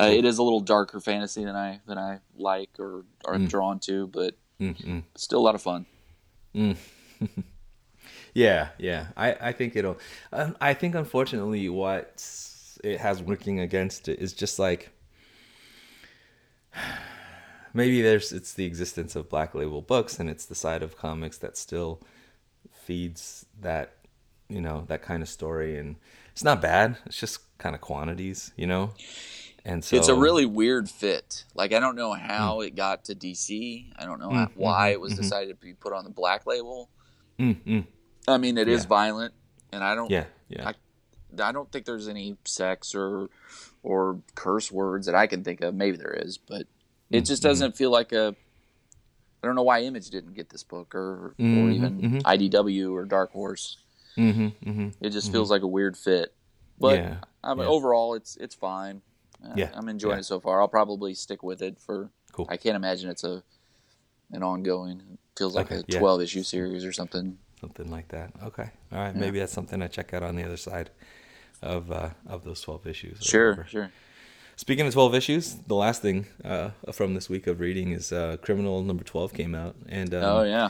[0.00, 3.48] Uh, it is a little darker fantasy than I than I like or are Mm.
[3.48, 5.02] drawn to, but Mm, mm.
[5.16, 5.86] still a lot of fun.
[8.34, 9.06] Yeah, yeah.
[9.16, 9.98] I, I think it'll.
[10.32, 12.24] Um, I think unfortunately, what
[12.82, 14.90] it has working against it is just like
[17.74, 21.38] maybe there's it's the existence of black label books and it's the side of comics
[21.38, 22.00] that still
[22.72, 23.94] feeds that
[24.48, 25.96] you know that kind of story and
[26.32, 26.96] it's not bad.
[27.06, 28.92] It's just kind of quantities, you know.
[29.64, 31.44] And so it's a really weird fit.
[31.54, 32.20] Like I don't know Hmm.
[32.20, 33.92] how it got to DC.
[33.96, 36.90] I don't know how, why it was decided to be put on the black label.
[37.38, 37.86] Mm, mm.
[38.28, 38.88] I mean, it is Yeah.
[38.88, 39.34] violent,
[39.72, 40.10] and I don't.
[40.10, 40.68] yeah, yeah.
[40.68, 40.74] I,
[41.42, 43.28] I don't think there's any sex or
[43.84, 45.74] or curse words that I can think of.
[45.74, 46.66] Maybe there is, but
[47.10, 47.48] it just mm-hmm.
[47.50, 48.34] doesn't feel like a.
[49.42, 52.22] I don't know why Image didn't get this book, or or Mhm, even mhm.
[52.22, 53.76] IDW or Dark Horse.
[54.16, 56.34] hmm hmm It just feels like a weird fit.
[56.78, 57.66] But Yeah, I mean, yeah.
[57.66, 59.02] overall, it's it's fine.
[59.44, 60.20] Uh, Yeah, I'm enjoying yeah.
[60.20, 60.60] it so far.
[60.60, 62.10] I'll probably stick with it for.
[62.32, 62.46] Cool.
[62.48, 63.42] I can't imagine it's a
[64.32, 65.00] an ongoing.
[65.12, 65.98] It feels like Okay, a yeah.
[65.98, 67.38] 12 issue series or something.
[67.60, 68.32] something like that.
[68.42, 69.14] Okay, all right.
[69.14, 70.90] Maybe that's something I check out on the other side
[71.62, 73.22] of uh, of those twelve issues.
[73.22, 73.68] Sure, whatever.
[73.68, 73.92] sure.
[74.56, 78.36] Speaking of twelve issues, the last thing uh, from this week of reading is uh,
[78.42, 80.68] Criminal number twelve came out, and um, oh yeah.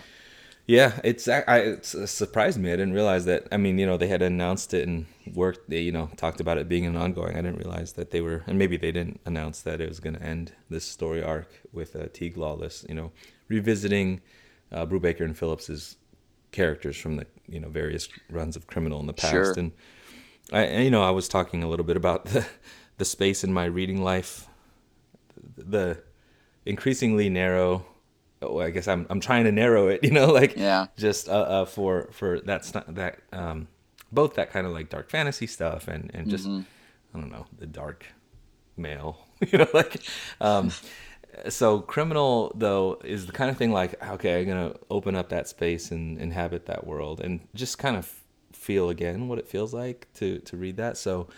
[0.66, 2.70] yeah, it's I, it surprised me.
[2.72, 3.46] I didn't realize that.
[3.52, 5.68] I mean, you know, they had announced it and worked.
[5.68, 7.32] They you know talked about it being an ongoing.
[7.36, 10.14] I didn't realize that they were, and maybe they didn't announce that it was going
[10.16, 12.86] to end this story arc with uh, Teeg Lawless.
[12.88, 13.12] You know,
[13.48, 14.22] revisiting
[14.72, 15.96] uh, Brubaker and Phillips's
[16.52, 19.52] characters from the you know various runs of Criminal in the past, Sure.
[19.58, 19.72] and
[20.52, 22.46] I you know I was talking a little bit about the
[22.98, 24.46] the space in my reading life,
[25.56, 26.02] the
[26.64, 27.84] increasingly narrow.
[28.42, 30.00] Oh, I guess I'm I'm trying to narrow it.
[30.04, 30.86] You know, like Yeah.
[30.96, 33.68] just uh, uh for for that that um
[34.12, 37.66] both that kind of like dark fantasy stuff and and just I don't know the
[37.66, 38.06] dark
[38.76, 39.26] male.
[39.50, 40.02] you know, like
[40.40, 40.70] um.
[41.48, 45.48] So criminal though is the kind of thing like okay, I'm gonna open up that
[45.48, 48.22] space and inhabit that world and just kind of
[48.64, 50.96] feel again what it feels like to to read that.
[50.96, 51.28] So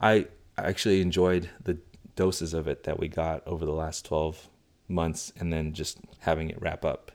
[0.00, 1.78] I actually enjoyed the
[2.16, 4.48] doses of it that we got over the last 12
[4.88, 7.10] months and then just having it wrap up.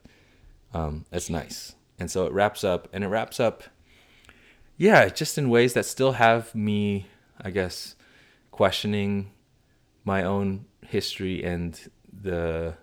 [0.73, 1.75] Um, nice.
[1.99, 3.63] And so it wraps up and it wraps up
[4.79, 7.07] yeah, just in ways that still have me,
[7.39, 7.95] I guess,
[8.49, 9.31] questioning
[10.05, 11.77] my own history and
[12.21, 12.75] the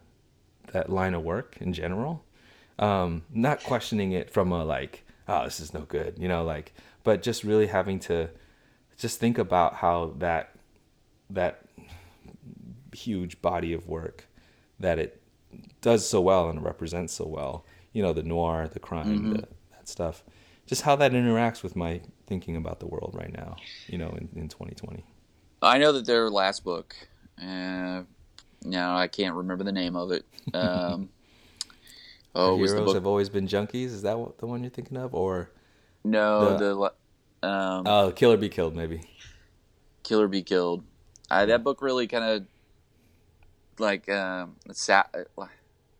[0.73, 2.23] that line of work in general.
[2.79, 6.73] Um, not questioning it from a like, oh, this is no good, you know, like,
[7.05, 8.31] but just really having to
[8.97, 10.55] just think about how that
[11.31, 11.63] that
[12.93, 14.27] huge body of work
[14.81, 15.21] that it
[15.81, 19.39] does so well and represents so well, you know, the noir, the crime, the,
[19.73, 20.23] that stuff,
[20.67, 24.29] just how that interacts with my thinking about the world right now, you know, in,
[24.35, 25.05] in 2020.
[25.63, 26.95] I know that their last book.
[27.41, 28.03] Uh,
[28.65, 30.25] now I can't remember the name of it.
[30.55, 31.09] Um,
[32.37, 32.95] oh, the Heroes book?
[32.95, 33.87] have always been junkies.
[33.87, 35.51] Is that what the one you're thinking of, or
[36.05, 36.93] no, the-
[37.43, 39.03] the, um, oh, Kill or Be Killed, maybe?
[40.03, 40.85] Killer Be Killed.
[41.31, 42.47] I, that book really kind of
[43.79, 45.05] like um, sa-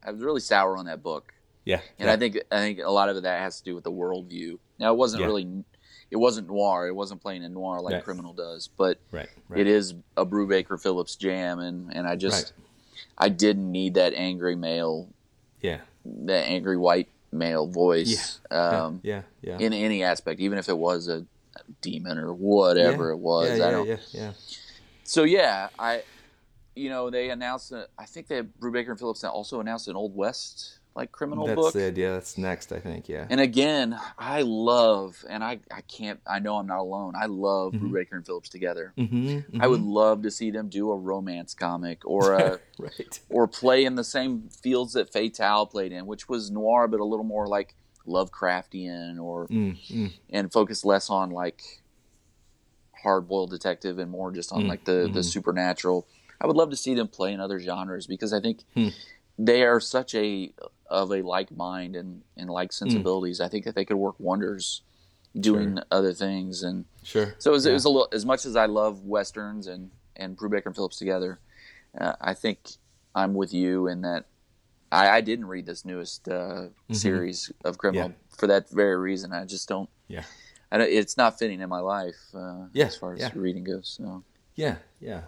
[0.05, 1.33] I was really sour on that book,
[1.65, 2.13] Yeah, and yeah.
[2.13, 4.59] I think I think a lot of that has to do with the worldview.
[4.79, 5.27] Now it wasn't Yeah.
[5.27, 5.65] really,
[6.11, 6.87] it wasn't noir.
[6.87, 8.05] It wasn't playing in noir like Right.
[8.05, 9.61] Criminal does, but right, right.
[9.61, 12.53] it is a Brubaker Phillips jam, and and I just
[13.19, 15.09] I didn't need that angry male,
[15.61, 15.81] Yeah,
[16.27, 18.41] that angry white male voice.
[18.51, 19.59] Um, yeah, yeah.
[19.59, 21.25] in any aspect, even if it was a
[21.81, 23.15] demon or whatever Yeah.
[23.15, 23.49] it was.
[23.49, 23.89] Yeah, I yeah, don't.
[23.89, 24.33] yeah, yeah.
[25.05, 26.03] So yeah, I,
[26.75, 27.71] you know, they announced.
[27.71, 31.57] that I think that Brubaker and Phillips also announced an Old West like criminal That's
[31.57, 31.73] book.
[31.75, 32.13] the idea.
[32.13, 33.09] That's next, I think.
[33.09, 33.27] Yeah.
[33.29, 37.13] And again, I love, and I, I can't, I know I'm not alone.
[37.15, 38.95] I love Brubaker and Phillips together.
[38.97, 43.21] mm-hmm, I would love to see them do a romance comic or a, right.
[43.29, 47.05] or play in the same fields that Fatale played in, which was noir, but a
[47.05, 47.75] little more like
[48.07, 51.61] Lovecraftian or Mm, mm, and focus less on like
[53.03, 55.25] hard boiled detective and more just on like the the mhm.
[55.25, 56.07] supernatural.
[56.41, 58.89] I would love to see them play in other genres because I think Hmm.
[59.39, 60.53] they are such a
[60.89, 63.41] of a like mind and and like sensibilities.
[63.41, 64.83] I think that they could work wonders
[65.39, 67.35] doing other things and sure.
[67.39, 70.37] so it was, it was a little as much as I love westerns and and
[70.37, 71.41] Brubaker and Phillips together.
[71.99, 72.59] Uh, I think
[73.15, 74.25] I'm with you in that
[74.91, 78.13] I, I didn't read this newest uh, series of criminal Mm-hmm.
[78.31, 78.37] Yeah.
[78.39, 79.33] for that very reason.
[79.33, 79.91] I just don't.
[80.09, 80.25] Yeah.
[80.71, 83.31] I don't, it's not fitting in my life uh, Yeah, as far as yeah.
[83.35, 83.95] reading goes.
[83.99, 84.23] So
[84.55, 85.19] Yeah, yeah.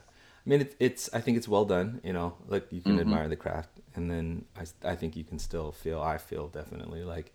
[0.46, 1.10] I mean, it, it's.
[1.12, 2.00] I think it's well done.
[2.04, 3.00] You know, like you can Mhm.
[3.00, 6.00] admire the craft, and then I, I think you can still feel.
[6.00, 7.32] I feel definitely like,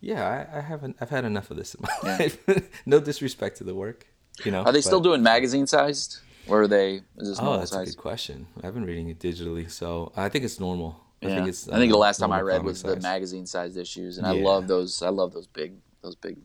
[0.00, 0.96] yeah, I, I haven't.
[1.00, 2.16] I've had enough of this in my Yeah.
[2.20, 2.70] life.
[2.86, 4.06] no disrespect to the work.
[4.44, 6.90] You know, are they still doing magazine sized, or are they?
[7.18, 8.46] Is this Oh, normal that's a good question.
[8.62, 10.90] I've been reading it digitally, so I think it's normal.
[11.20, 11.34] I Yeah.
[11.34, 11.68] think it's.
[11.68, 14.26] I think the uh, last time I read comic was the magazine sized issues, and
[14.26, 15.02] I love those.
[15.02, 16.36] I love those big those big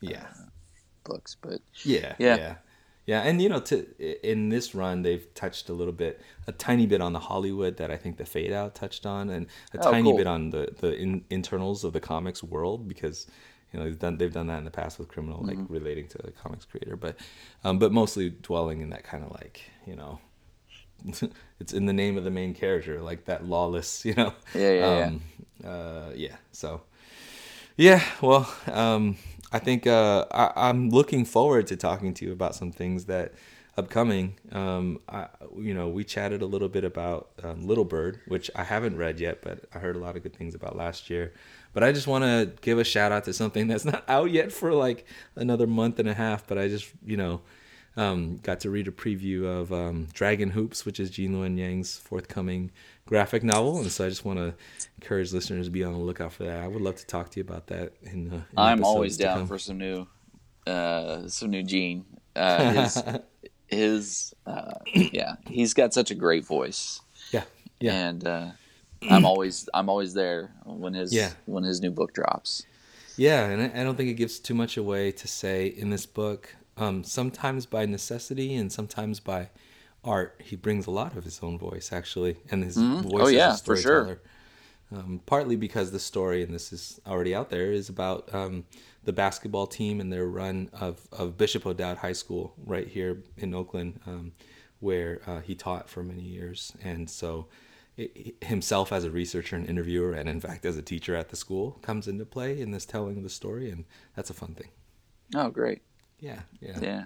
[0.00, 0.26] Yeah.
[1.04, 1.36] books.
[1.40, 2.36] But Yeah, Yeah.
[2.36, 2.54] yeah,
[3.10, 3.86] yeah, And you know, to
[4.30, 7.90] in this run, they've touched a little bit, a tiny bit on the Hollywood that
[7.90, 10.12] I think the Fade Out touched on, and a Oh, tiny cool.
[10.12, 13.26] bit on the the in, internals of the comics world because
[13.72, 15.64] you know they've done they've done that in the past with Criminal, like Mm-hmm.
[15.68, 17.16] relating to the comics creator, but
[17.64, 20.20] um, but mostly dwelling in that kind of like you know.
[21.60, 24.32] it's in the name of the main character, like that lawless, you know.
[24.54, 25.10] Yeah, yeah, yeah.
[25.10, 25.22] um,
[25.64, 26.36] Uh, yeah.
[26.52, 26.82] So,
[27.76, 28.02] yeah.
[28.20, 29.16] Well, um,
[29.52, 33.32] I think uh, I, I'm looking forward to talking to you about some things that
[33.76, 34.36] upcoming.
[34.52, 35.26] Um, I,
[35.58, 39.18] you know, we chatted a little bit about um, Little Bird, which I haven't read
[39.18, 41.32] yet, but I heard a lot of good things about last year.
[41.72, 44.52] But I just want to give a shout out to something that's not out yet
[44.52, 46.46] for like another month and a half.
[46.46, 47.40] But I just, you know,
[47.96, 51.96] um, got to read a preview of um, Dragon Hoops, which is Gene Luen Yang's
[51.96, 52.70] forthcoming
[53.06, 54.54] graphic novel, and so I just want to
[55.00, 56.60] encourage listeners to be on the lookout for that.
[56.62, 57.92] I would love to talk to you about that.
[58.02, 60.06] In, uh, in I'm always down for some new,
[60.66, 62.04] uh, some new Gene.
[62.36, 63.02] Uh, his,
[63.66, 67.00] his, uh, yeah, he's got such a great voice,
[67.32, 67.44] yeah,
[67.80, 68.46] yeah, and uh,
[69.10, 71.30] I'm always, I'm always there when his, Yeah.
[71.46, 72.64] when his new book drops.
[73.16, 73.46] yeah.
[73.46, 76.54] And I, I don't think it gives too much away to say in this book.
[76.76, 79.48] Um, sometimes by necessity and sometimes by
[80.04, 83.02] art, he brings a lot of his own voice actually, and his Mhm.
[83.02, 84.02] voice Oh, as yeah, a for sure.
[84.02, 84.20] storyteller.
[84.92, 88.64] Um, partly because the story, and this is already out there, is about um,
[89.04, 93.54] the basketball team and their run of, of Bishop O'Dowd High School right here in
[93.54, 94.32] Oakland, um,
[94.80, 96.72] where uh, he taught for many years.
[96.82, 97.46] And so
[97.96, 101.36] it, himself as a researcher and interviewer, and in fact as a teacher at the
[101.36, 103.84] school, comes into play in this telling of the story, and
[104.16, 104.70] that's a fun thing.
[105.34, 105.82] Oh, great.
[106.18, 106.80] Yeah, yeah.
[106.80, 107.04] Yeah.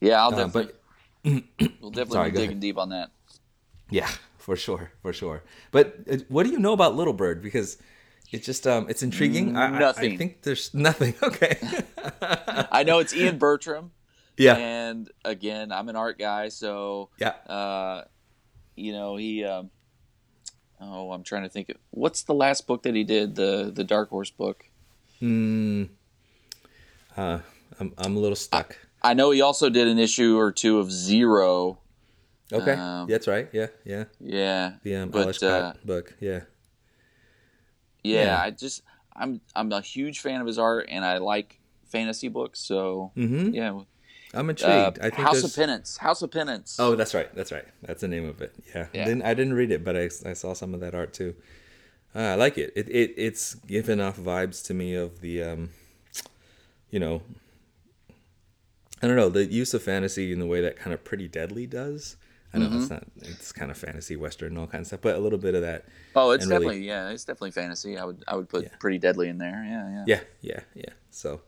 [0.00, 0.82] Yeah, I'll Uh, definitely, but
[1.24, 2.60] we'll definitely Sorry, be digging ahead.
[2.60, 3.10] deep on that.
[3.90, 4.08] Yeah,
[4.38, 5.42] for sure, for sure.
[5.70, 7.42] But uh, what do you know about Little Bird?
[7.42, 7.78] Because
[8.32, 9.56] it's just um, it's intriguing.
[9.56, 11.14] I- I, I think there's nothing.
[11.22, 11.56] Okay.
[12.70, 13.92] I know it's Ian Bertram.
[14.36, 14.56] yeah.
[14.56, 17.34] And again, I'm an art guy, so Yeah.
[17.46, 18.04] uh,
[18.76, 19.44] you know he.
[19.44, 19.70] Um,
[20.80, 21.68] oh, I'm trying to think.
[21.70, 23.34] Of, what's the last book that he did?
[23.36, 24.64] The the Dark Horse book.
[25.20, 25.84] Hmm.
[27.16, 27.38] uh,
[27.80, 28.76] I'm I'm a little stuck.
[28.76, 28.76] I
[29.12, 31.78] know he also did an issue or two of Zero.
[32.50, 32.72] Okay.
[32.72, 33.48] um, That's right.
[33.52, 33.66] Yeah.
[33.84, 34.04] Yeah.
[34.20, 36.14] Yeah, The um, but uh, book.
[36.20, 36.40] Yeah.
[38.02, 38.40] yeah, Yeah.
[38.42, 38.82] I just
[39.14, 42.60] I'm I'm a huge fan of his art, and I like fantasy books.
[42.60, 43.50] So Mm-hmm.
[43.50, 43.80] yeah,
[44.32, 44.98] I'm uh, intrigued.
[44.98, 45.44] I think House there's...
[45.44, 45.96] of Penance.
[45.98, 46.76] House of Penance.
[46.78, 47.34] Oh, that's right.
[47.34, 47.66] That's right.
[47.82, 48.54] That's the name of it.
[48.74, 48.86] Yeah.
[48.92, 49.04] Yeah.
[49.04, 51.34] Didn't, I didn't read it, but I, I saw some of that art too.
[52.14, 52.72] Uh, I like it.
[52.76, 53.14] It, it.
[53.16, 55.70] It's given off vibes to me of the, um,
[56.90, 57.22] you know,
[59.04, 61.66] I don't know, the use of fantasy in the way that kind of Pretty Deadly
[61.66, 62.16] does.
[62.52, 62.80] I know Mm-hmm.
[62.80, 65.38] it's not, it's kind of fantasy, western, and all kinds of stuff, but a little
[65.38, 65.86] bit of that.
[66.14, 67.98] Oh, it's really- definitely yeah, it's definitely fantasy.
[67.98, 68.68] I would I would put Yeah.
[68.78, 69.64] Pretty Deadly in there.
[69.68, 70.04] Yeah, yeah.
[70.06, 70.92] Yeah, yeah, yeah.
[71.10, 71.40] So,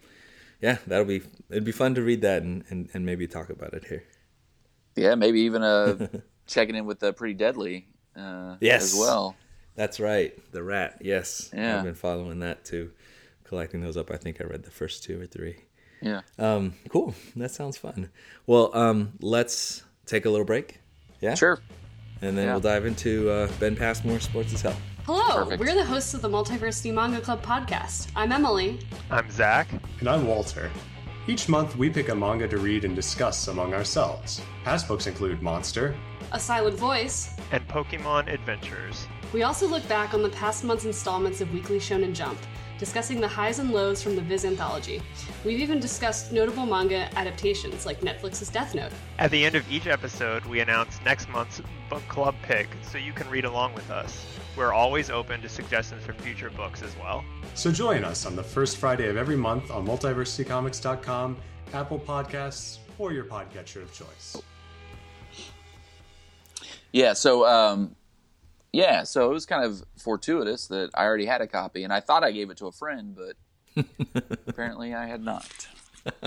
[0.60, 3.72] yeah, that'll be, it'd be fun to read that and, and, and maybe talk about
[3.74, 4.02] it here.
[4.96, 6.08] Yeah, maybe even uh
[6.46, 8.92] checking in with the Pretty Deadly uh, Yes.
[8.92, 9.36] as well.
[9.76, 10.32] That's right.
[10.52, 10.98] The rat.
[11.02, 11.50] Yes.
[11.54, 11.78] Yeah.
[11.78, 12.90] I've been following that too.
[13.44, 14.10] Collecting those up.
[14.10, 15.56] I think I read the first two or three.
[16.00, 16.20] Yeah.
[16.38, 17.14] Um, cool.
[17.36, 18.10] That sounds fun.
[18.46, 20.80] Well, um, let's take a little break.
[21.20, 21.34] Yeah.
[21.34, 21.58] Sure.
[22.22, 22.52] And then Yeah.
[22.52, 24.76] we'll dive into uh, Ben Passmore Sports Is Hell.
[25.04, 25.60] Hello, Perfect.
[25.60, 28.08] we're the hosts of the Multiversity Manga Club podcast.
[28.16, 28.80] I'm Emily.
[29.10, 29.68] I'm Zach.
[30.00, 30.70] And I'm Walter.
[31.28, 34.40] Each month, we pick a manga to read and discuss among ourselves.
[34.64, 35.96] Past books include Monster,
[36.32, 37.30] A Silent Voice.
[37.52, 39.06] and Pokemon Adventures.
[39.32, 42.38] We also look back on the past month's installments of Weekly Shonen Jump,
[42.78, 45.02] discussing the highs and lows from the Viz anthology.
[45.44, 48.92] We've even discussed notable manga adaptations like Netflix's Death Note.
[49.18, 53.12] At the end of each episode, we announce next month's book club pick so you
[53.12, 54.26] can read along with us.
[54.56, 57.24] We're always open to suggestions for future books as well.
[57.54, 61.36] so join us on the first Friday of every month on multiversitycomics.com,
[61.72, 64.36] Apple Podcasts, or your podcatcher of choice.
[66.92, 67.12] Yeah.
[67.12, 67.95] So um,
[68.76, 69.02] yeah.
[69.04, 72.22] So it was kind of fortuitous that I already had a copy, and I thought
[72.24, 73.84] I gave it to a friend, but
[74.46, 75.46] apparently I had not.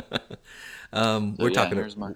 [0.92, 1.78] Um, So, we're yeah, talking.
[1.78, 2.14] Here's my,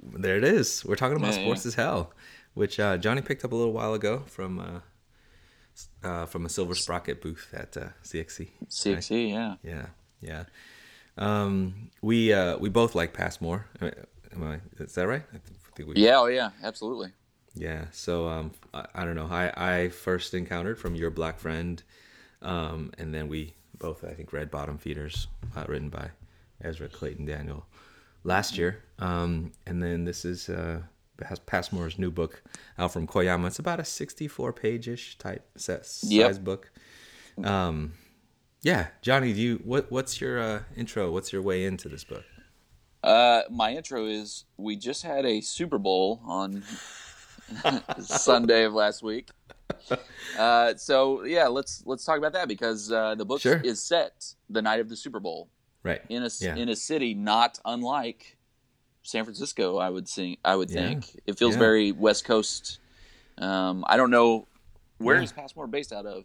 [0.00, 0.84] There it is.
[0.84, 1.68] We're talking about Yeah, Sports yeah.
[1.68, 2.12] as Hell,
[2.54, 6.74] which uh, Johnny picked up a little while ago from uh, uh, from a Silver
[6.76, 8.50] Sprocket booth at uh, CXC.
[8.68, 9.30] CXC.
[9.30, 9.56] Yeah.
[9.64, 9.86] Yeah,
[10.20, 10.44] yeah.
[11.18, 13.66] Um, we uh, we both like Passmore.
[13.80, 14.60] Am I?
[14.78, 15.24] Is that right?
[15.34, 15.38] I
[15.74, 16.20] think we, Yeah.
[16.20, 16.50] Oh yeah.
[16.62, 17.10] Absolutely.
[17.54, 17.86] Yeah.
[17.92, 19.28] So um, I, I don't know.
[19.30, 21.82] I I first encountered from your black friend,
[22.40, 26.10] um, and then we both I think read Bottom Feeders, uh, written by
[26.62, 27.66] Ezra Claytan Daniel,
[28.24, 28.82] last year.
[28.98, 30.82] Um, and then this is uh,
[31.46, 32.42] Passmore's new book
[32.78, 33.48] out from Koyama.
[33.48, 36.44] It's about a sixty-four page-ish type set size Yep.
[36.44, 36.70] book.
[37.44, 37.94] Um,
[38.62, 41.10] yeah, Johnny, do you what what's your uh, intro?
[41.10, 42.24] What's your way into this book?
[43.02, 46.62] Uh, my intro is we just had a Super Bowl on
[48.00, 49.28] Sunday of last week.
[50.38, 53.60] Uh, so yeah, let's let's talk about that because uh, the book Sure.
[53.64, 55.48] is set the night of the Super Bowl
[55.82, 56.00] Right.
[56.08, 56.56] in a Yeah.
[56.56, 58.36] in a city not unlike
[59.02, 59.78] San Francisco.
[59.78, 60.38] I would think.
[60.44, 60.88] I would Yeah.
[60.88, 61.58] think it feels Yeah.
[61.60, 62.78] very West Coast.
[63.38, 64.46] Um, I don't know
[64.98, 66.24] where is Passmore based out of.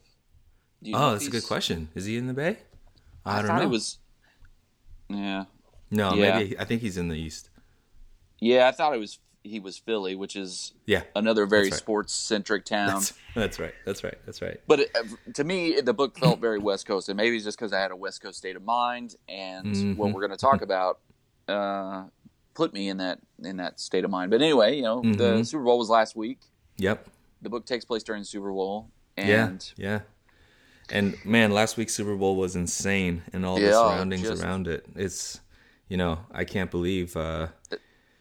[0.84, 1.90] Do you Oh, that's a good question.
[1.96, 2.58] Is he in the Bay?
[3.26, 3.64] I, don't know.
[3.64, 3.98] It was.
[5.10, 5.46] Yeah,
[5.90, 7.50] no, maybe I think he's in the East.
[8.40, 8.68] yeah.
[8.68, 11.04] I thought it was he was Philly, which is Yeah.
[11.16, 11.74] another very right.
[11.74, 12.88] sports centric town.
[12.90, 13.74] That's, that's right.
[13.86, 14.18] That's right.
[14.26, 14.60] That's right.
[14.68, 14.96] But it,
[15.36, 17.92] to me, the book felt very West Coast, and maybe it's just because I had
[17.92, 19.96] a West Coast state of mind, and Mm-hmm.
[19.96, 21.00] what we're going to talk about
[21.48, 22.04] uh,
[22.54, 24.32] put me in that in that state of mind.
[24.32, 25.44] But anyway, you know, the Mm-hmm.
[25.44, 26.40] Super Bowl was last week.
[26.78, 27.08] Yep.
[27.42, 29.48] The book takes place during the Super Bowl, Yeah.
[29.48, 30.00] and Yeah.
[30.90, 34.86] And man, last week's Super Bowl was insane, and all the surroundings just- around it.
[34.96, 35.40] It's,
[35.90, 37.48] you know, I can't believe uh,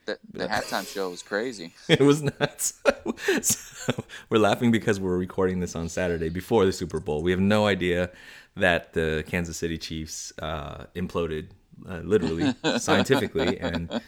[0.07, 1.75] the, the halftime show was crazy.
[1.89, 2.81] it was nuts.
[3.43, 7.23] so, we're laughing because we're recording this on Saturday before the Super Bowl.
[7.23, 8.11] We have no idea
[8.57, 11.49] that the Kansas City Chiefs uh, imploded,
[11.89, 14.01] uh, literally, scientifically, and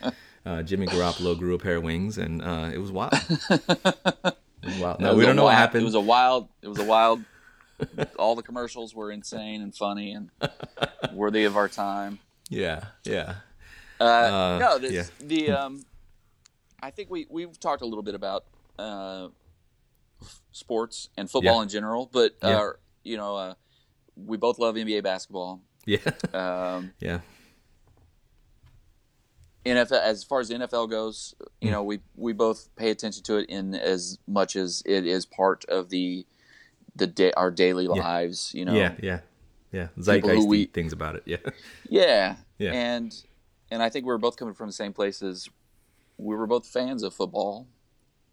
[0.46, 3.12] uh, Jimmy Garoppolo grew a pair of wings, and uh, it was wild.
[3.12, 5.00] It was wild.
[5.00, 5.82] No, we don't know what happened.
[5.82, 6.48] It was a wild.
[6.62, 7.22] It was a wild
[8.18, 10.30] all the commercials were insane and funny and
[11.12, 12.18] worthy of our time.
[12.48, 13.36] Yeah, yeah.
[14.00, 15.04] Uh, Uh, no, this, yeah.
[15.26, 15.84] the um,
[16.82, 18.44] I think we we've talked a little bit about
[18.78, 19.28] uh,
[20.52, 21.62] sports and football Yeah.
[21.62, 22.48] in general, but Yeah.
[22.60, 22.72] uh,
[23.04, 23.54] you know, uh,
[24.16, 25.60] we both love NBA basketball.
[25.86, 25.98] Yeah.
[26.32, 27.20] Um, yeah.
[29.66, 33.36] NFL, as far as the NFL goes, you know, we we both pay attention to
[33.36, 36.26] it in as much as it is part of the
[36.96, 38.52] the day our daily lives.
[38.54, 39.20] You know, Yeah, yeah.
[39.72, 39.88] Yeah.
[39.98, 41.22] Zeitgeist we- things about it.
[41.26, 41.36] Yeah.
[41.88, 42.36] Yeah.
[42.58, 42.72] Yeah.
[42.72, 43.14] And
[43.70, 45.48] and I think we were both coming from the same places.
[46.16, 47.66] We were both fans of football,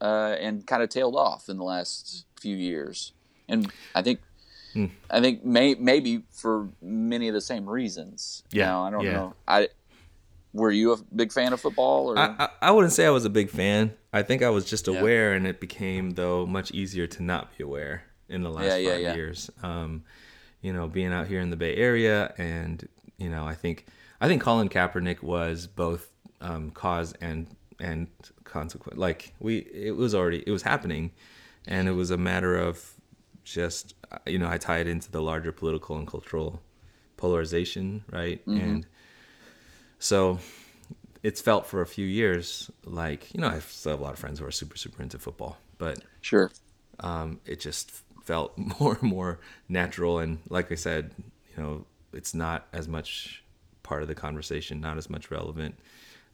[0.01, 3.13] uh, and kind of tailed off in the last few years.
[3.47, 4.19] And I think
[4.73, 4.87] Hmm.
[5.09, 8.43] I think may, maybe for many of the same reasons.
[8.51, 9.11] You Yeah, know, I don't yeah.
[9.13, 9.33] know.
[9.47, 9.69] I
[10.53, 13.25] were you a big fan of football or I, I, I wouldn't say I was
[13.25, 13.93] a big fan.
[14.13, 14.99] I think I was just Yeah.
[14.99, 18.77] aware, and it became though much easier to not be aware in the last Yeah,
[18.77, 19.15] yeah, five yeah.
[19.15, 19.49] years.
[19.63, 20.03] Um,
[20.61, 23.85] you know, being out here in the Bay Area, and you know, I think
[24.21, 26.11] I think Colin Kaepernick was both
[26.41, 27.47] um, cause and
[27.79, 28.07] and
[28.43, 28.97] consequence.
[28.97, 31.11] Like we, it was already it was happening,
[31.67, 32.93] and it was a matter of
[33.43, 36.61] just uh, you know I tie it into the larger political and cultural
[37.17, 38.41] polarization, right?
[38.47, 38.85] And
[39.99, 40.39] so
[41.23, 44.19] it's felt for a few years like you know I still have a lot of
[44.19, 46.51] friends who are super super into football, but sure?
[46.99, 47.91] um, it just
[48.23, 49.39] felt more and more
[49.69, 50.19] natural.
[50.19, 53.43] And like I said, you know, it's not as much
[53.85, 55.75] part of the conversation, not as much relevant.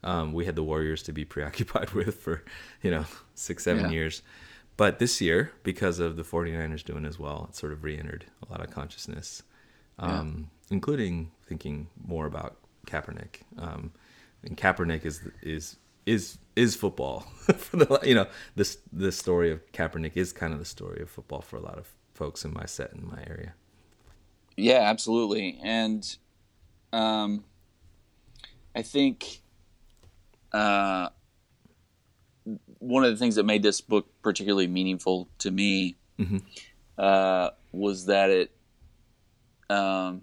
[0.04, 2.42] Um, we had the Warriors to be preoccupied with for,
[2.82, 3.90] you know, six, seven Yeah.
[3.90, 4.22] years.
[4.76, 8.24] But this year, because of the 49ers doing as well, it sort of re entered
[8.46, 9.42] a lot of consciousness,
[9.98, 13.42] um, including thinking more about Kaepernick.
[13.58, 13.92] Um,
[14.42, 15.76] and Kaepernick is is
[16.06, 17.20] is is football
[17.56, 18.26] for the you know
[18.56, 21.78] this the story of Kaepernick is kind of the story of football for a lot
[21.78, 23.54] of folks in my set in my area.
[24.56, 25.58] Yeah, absolutely.
[25.62, 26.16] And
[26.92, 27.44] um,
[28.74, 29.40] I think
[30.52, 31.08] uh,
[32.78, 35.96] one of the things that made this book particularly meaningful to me
[36.98, 38.52] uh, was that it,
[39.70, 40.22] um,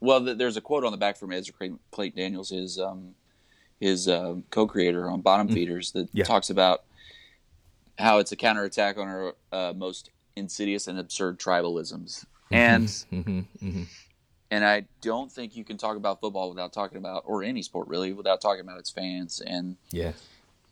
[0.00, 1.54] well, there's a quote on the back from Ezra
[1.92, 3.14] Claytan- Daniels, his um,
[3.80, 6.24] his uh, co-creator on Bottom Feeders, that Yeah.
[6.24, 6.82] talks about
[7.98, 12.24] how it's a counterattack on our uh, most insidious and absurd tribalisms.
[12.50, 13.40] And Mm-hmm,
[14.50, 17.88] and I don't think you can talk about football without talking about, or any sport
[17.88, 20.12] really, without talking about its fans and Yeah,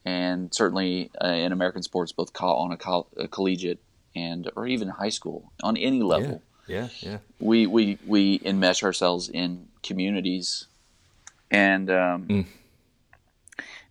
[0.05, 3.81] and certainly uh, in American sports, both col- on a, col- a collegiate
[4.14, 9.29] and or even high school, on any level, yeah, yeah, we we we enmesh ourselves
[9.29, 10.66] in communities,
[11.51, 12.47] and um, Mm.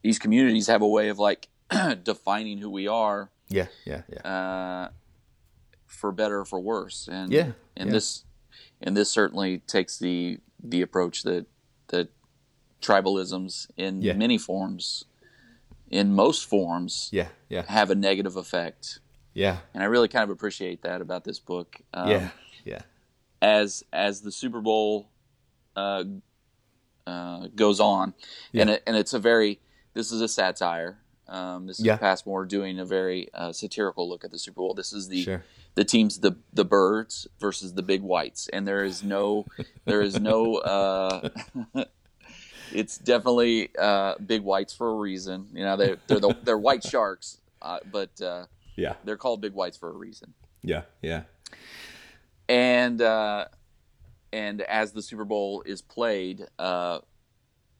[0.01, 1.47] these communities have a way of like
[2.03, 4.21] defining who we are yeah, yeah, yeah.
[4.27, 4.89] uh,
[5.87, 7.07] for better or for worse.
[7.07, 7.93] And Yeah, and yeah.
[7.93, 8.23] this
[8.81, 11.45] and this certainly takes the the approach that
[11.87, 12.09] that
[12.81, 14.13] tribalisms in Yeah.
[14.13, 15.05] many forms,
[15.89, 18.99] in most forms, yeah, yeah, have a negative effect.
[19.33, 21.81] yeah, And I really kind of appreciate that about this book.
[21.93, 22.29] Um, yeah,
[22.63, 22.81] yeah,
[23.41, 25.09] As as the Super Bowl
[25.75, 26.03] uh,
[27.05, 28.13] uh, goes on,
[28.53, 29.59] and it, and it's a very
[29.93, 30.99] this is a satire.
[31.27, 31.97] Um, this is Yeah.
[31.97, 34.73] Passmore doing a very uh, satirical look at the Super Bowl.
[34.73, 35.43] This is the Sure.
[35.75, 38.49] The teams the the birds versus the big whites.
[38.51, 39.45] And there is no
[39.85, 41.29] there is no uh
[42.73, 45.47] it's definitely uh big whites for a reason.
[45.53, 48.45] You know they they're the, they're white sharks uh, but uh
[48.75, 50.33] yeah, they're called big whites for a reason.
[50.61, 51.23] Yeah, yeah,
[52.47, 53.45] and uh
[54.31, 56.99] and as the super bowl is played uh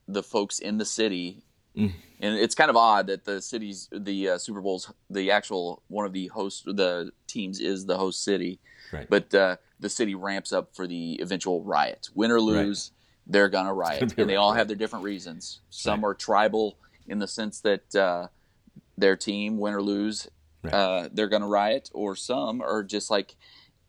[0.08, 1.44] the folks in the city
[1.78, 1.92] Mm.
[2.22, 6.06] and it's kind of odd that the cities the uh, super bowls the actual one
[6.06, 8.60] of the host the teams is the host city
[8.94, 9.08] right.
[9.10, 12.10] but uh, the city ramps up for the eventual riot.
[12.16, 12.92] Win or lose,
[13.28, 15.60] they're gonna riot, gonna and they all have their different reasons.
[15.70, 16.12] Some Right.
[16.12, 18.28] are tribal in the sense that uh,
[18.98, 20.30] their team, win or lose,
[20.64, 20.74] Right.
[20.74, 23.36] uh, they're gonna riot, or some are just like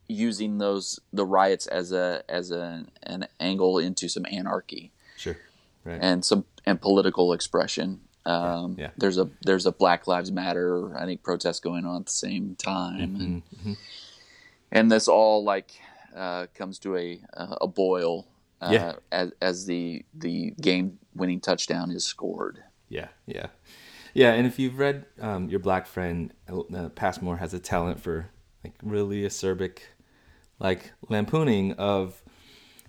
[0.08, 5.36] using those the riots as a as a, an angle into some anarchy sure,
[5.84, 8.00] right, and some and political expression.
[8.24, 8.90] Um, Yeah.
[8.96, 12.56] There's a there's a Black Lives Matter I think protest going on at the same
[12.56, 13.72] time, and, Mm-hmm,
[14.72, 15.80] and this all like
[16.14, 18.26] uh, comes to a uh, a boil
[18.60, 18.92] uh, Yeah.
[19.12, 22.62] as as the the game winning touchdown is scored.
[22.88, 23.46] yeah, yeah,
[24.14, 24.32] yeah.
[24.32, 28.30] And if you've read um, your black friend, uh, Passmore has a talent for
[28.64, 29.78] like really acerbic,
[30.58, 32.22] like lampooning of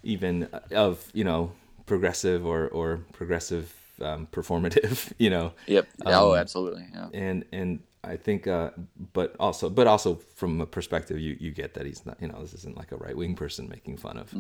[0.03, 1.51] even uh, of you know
[1.87, 5.53] progressive or or progressive um, performative, you know.
[5.65, 5.87] Yep.
[6.05, 6.85] oh, Um, absolutely.
[6.93, 7.09] Yeah.
[7.13, 8.69] and and I think, uh,
[9.13, 12.39] but also, but also from a perspective, you, you get that he's not, you know,
[12.41, 14.31] this isn't like a right wing person making fun of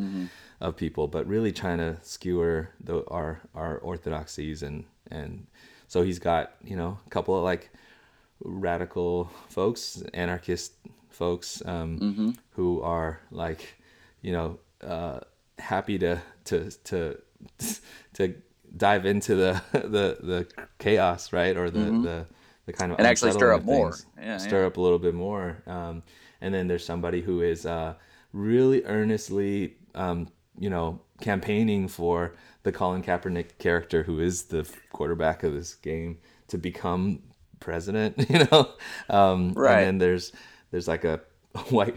[0.61, 5.47] of people, but really trying to skewer the our our orthodoxies and and
[5.87, 7.71] so he's got you know a couple of like
[8.39, 10.73] radical folks, anarchist
[11.09, 13.75] folks, um, who are like,
[14.21, 15.19] you know, uh,
[15.59, 17.17] happy to to to
[18.13, 18.35] to
[18.75, 20.47] dive into the the the
[20.79, 22.25] chaos, right, or the the
[22.65, 23.95] the kind of And actually stir up more.
[24.19, 24.67] Yeah, stir yeah.
[24.67, 25.63] up a little bit more.
[25.65, 26.03] Um,
[26.41, 27.95] and then there's somebody who is uh,
[28.33, 30.27] really earnestly, um,
[30.59, 36.19] you know, campaigning for the Colin Kaepernick character, who is the quarterback of this game,
[36.49, 37.23] to become
[37.59, 38.15] president.
[38.29, 38.71] You know,
[39.09, 39.79] um, Right.
[39.79, 40.31] And then there's
[40.71, 41.21] there's like a
[41.69, 41.95] white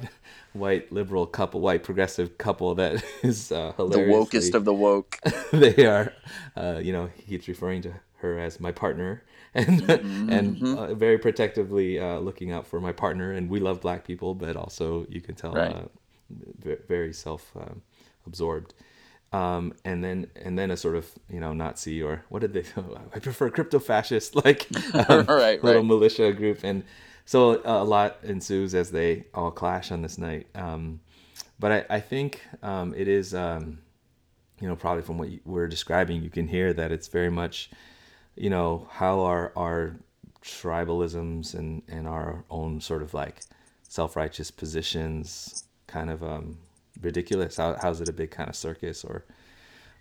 [0.53, 5.19] white liberal couple, white progressive couple that is uh, The wokest of the woke.
[5.53, 6.13] they are,
[6.57, 9.23] uh, you know, he keeps referring to her as my partner,
[9.55, 13.33] and Mm-hmm, and uh, very protectively uh, looking out for my partner.
[13.33, 15.77] And we love black people, but also you can tell Right.
[15.77, 15.83] uh,
[16.63, 17.83] ve- very self um,
[18.27, 18.75] absorbed.
[19.33, 22.65] Um, and then and then a sort of you know Nazi or what did they?
[23.15, 24.67] I prefer crypto fascist like
[25.09, 25.85] um, Right, little right.
[25.85, 26.83] militia group, and
[27.25, 30.47] so a lot ensues as they all clash on this night.
[30.55, 31.01] Um,
[31.59, 33.35] but I, I think um, it is.
[33.35, 33.79] Um,
[34.61, 37.71] you know, probably from what you were describing, you can hear that it's very much,
[38.37, 39.97] you know, how our our
[40.43, 43.41] tribalisms and and our own sort of like
[43.89, 46.59] self righteous positions kind of um,
[47.01, 47.57] ridiculous.
[47.57, 49.25] How how's it a big kind of circus or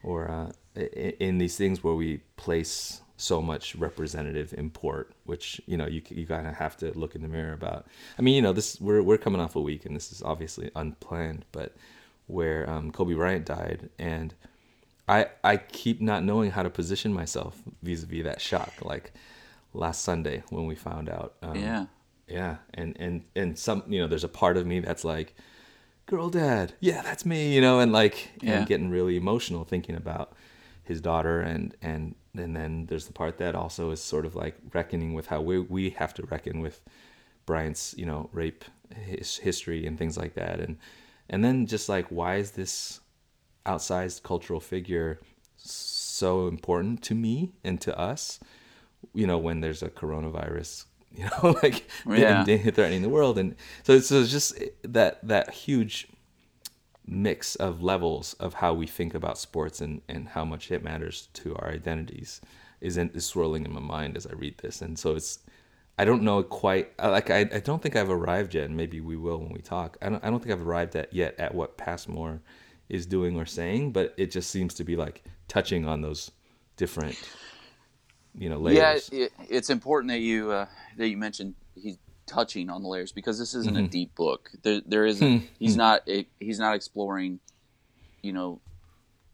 [0.04, 0.82] or uh,
[1.20, 6.26] in these things where we place so much representative import, which you know you you
[6.26, 7.86] kind of have to look in the mirror about.
[8.18, 10.72] I mean, you know, this we're we're coming off a week, and this is obviously
[10.76, 11.76] unplanned, but
[12.28, 14.34] where um, Kobe Bryant died, and
[15.08, 18.74] I I keep not knowing how to position myself vis-a-vis that shock.
[18.84, 19.12] Like
[19.74, 21.86] last Sunday when we found out, um, Yeah.
[22.28, 25.36] yeah, and and and some you know, there's a part of me that's like,
[26.06, 28.60] girl, dad, yeah, that's me, you know, and like Yeah.
[28.60, 30.32] and getting really emotional thinking about
[30.84, 34.56] his daughter, and and and then there's the part that also is sort of like
[34.74, 36.82] reckoning with how we we have to reckon with
[37.46, 38.66] Bryant's you know rape
[38.96, 40.78] his history and things like that, and
[41.30, 43.00] and then just like why is this
[43.66, 45.20] outsized cultural figure
[45.58, 48.40] so important to me and to us
[49.14, 51.88] you know when there's a coronavirus you know like
[52.22, 52.72] Yeah.
[52.72, 56.08] threatening the world and so it's, so it's just that that huge
[57.10, 61.28] mix of levels of how we think about sports and and how much it matters
[61.34, 62.40] to our identities
[62.82, 64.82] is in, is swirling in my mind as I read this.
[64.82, 65.40] And so it's
[65.98, 69.18] I don't know quite like I, I don't think I've arrived yet and maybe we
[69.18, 69.98] will when we talk.
[70.02, 72.42] I don't I don't think I've arrived at yet at what Passmore
[72.90, 76.32] is doing or saying but it just seems to be like touching on those
[76.78, 77.18] different
[78.38, 79.10] you know layers.
[79.12, 81.98] Yeah, it, it's important that you uh, that you mentioned he's
[82.30, 83.90] touching on the layers because this isn't a mm-hmm.
[83.90, 84.52] deep book.
[84.62, 85.40] There, there isn't.
[85.40, 85.46] Hmm.
[85.60, 85.80] He's hmm.
[85.80, 86.02] not.
[86.08, 87.40] A, he's not exploring,
[88.22, 88.62] you know,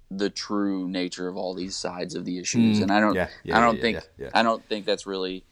[0.10, 2.78] the true nature of all these sides of the issues.
[2.78, 2.84] Hmm.
[2.84, 3.16] And I don't.
[3.16, 4.00] Yeah, yeah, I don't yeah, think.
[4.34, 5.44] I don't think that's really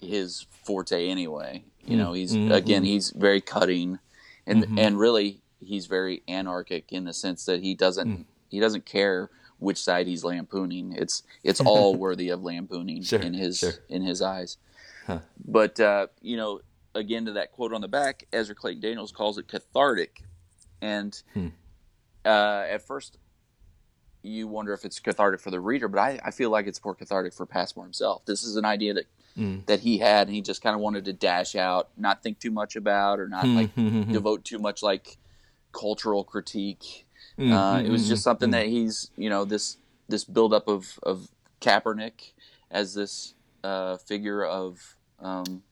[0.00, 1.62] his forte anyway.
[1.84, 2.50] You know, he's mm-hmm.
[2.50, 4.00] again, he's very cutting,
[4.44, 4.78] and mm-hmm.
[4.78, 8.24] and really, he's very anarchic in the sense that he doesn't Mm.
[8.48, 10.92] he doesn't care which side he's lampooning.
[10.92, 13.74] It's it's all worthy of lampooning Sure, in his sure.
[13.88, 14.58] in his eyes.
[15.44, 16.60] But uh, you know,
[16.94, 20.22] again to that quote on the back, Ezra Claytan Daniels calls it cathartic,
[20.80, 21.48] and Hmm.
[22.24, 23.18] uh, at first
[24.22, 26.94] you wonder if it's cathartic for the reader, but I, I feel like it's more
[26.96, 28.24] cathartic for Passmore himself.
[28.24, 29.58] This is an idea that Hmm.
[29.66, 32.50] that he had, and he just kind of wanted to dash out, not think too
[32.50, 33.70] much about, or not like
[34.10, 35.18] devote too much like
[35.72, 37.06] cultural critique.
[37.36, 39.76] Hmm, Uh, it was just something that he's, you know, this
[40.08, 41.28] this buildup of of
[41.60, 42.32] Kaepernick
[42.70, 45.62] as this uh, figure of, um,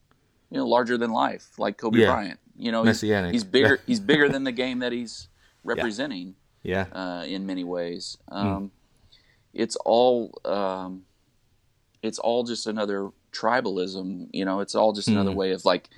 [0.49, 2.11] you know, larger than life, like Kobe Yeah.
[2.11, 2.39] Bryant.
[2.57, 3.33] You know, he's, Messianic.
[3.33, 3.79] he's bigger.
[3.87, 5.27] he's bigger than the game that he's
[5.63, 8.17] representing yeah uh, in many ways.
[8.29, 8.71] Um,
[9.53, 11.03] It's all um,
[12.01, 14.29] it's all just another tribalism.
[14.31, 15.89] You know, it's all just another way of like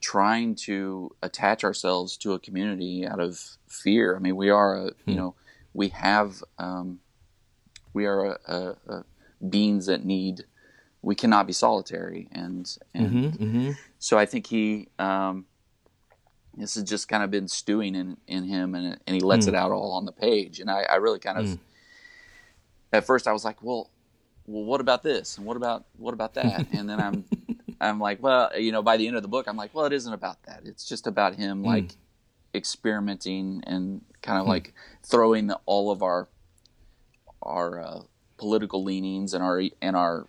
[0.00, 4.14] trying to attach ourselves to a community out of fear.
[4.16, 5.34] I mean, we are a you know
[5.74, 7.00] we have um,
[7.92, 9.04] we are a, a, a
[9.48, 10.44] beings that need
[11.08, 13.70] we cannot be solitary and and mm-hmm, mm-hmm.
[13.98, 15.46] so I think he um,
[16.54, 19.48] this has just kind of been stewing in, in him and, and he lets mm.
[19.48, 21.58] it out all on the page and I, I really kind of mm.
[22.92, 23.88] at first I was like well
[24.46, 26.66] well what about this and what about what about that?
[26.72, 27.24] And then I'm
[27.80, 29.94] I'm like well you know by the end of the book I'm like well it
[29.94, 30.60] isn't about that.
[30.66, 31.68] It's just about him mm.
[31.68, 31.96] like
[32.54, 36.28] experimenting and kind of like throwing the, all of our
[37.40, 38.00] our uh,
[38.36, 40.26] political leanings and our and our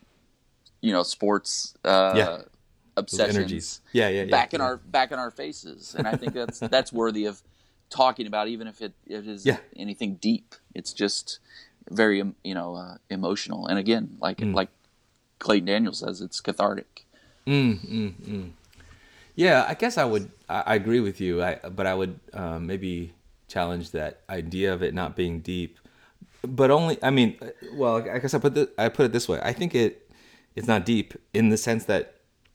[0.82, 2.42] you know sports uh, Yeah.
[2.98, 3.82] obsessions.
[3.94, 6.92] Yeah, yeah, yeah, back in our back in our faces, and I think that's that's
[6.94, 7.42] worthy of
[7.90, 9.58] talking about, even if it, it is Yeah.
[9.76, 10.56] anything deep.
[10.76, 11.40] It's just
[11.90, 14.54] very you know uh, emotional, and again, like Mm.
[14.56, 14.70] like
[15.40, 17.06] Claytan Daniels says, it's cathartic.
[17.48, 18.48] mm-hmm.
[19.36, 20.32] Yeah, I guess I would.
[20.50, 21.42] I, I agree with you.
[21.42, 23.14] I but I would um, maybe
[23.48, 25.80] challenge that idea of it not being deep,
[26.44, 26.98] but only.
[27.02, 29.40] I mean, uh, well, I guess I put the, I put it this way.
[29.42, 30.09] I think it
[30.60, 32.04] it's not deep in the sense that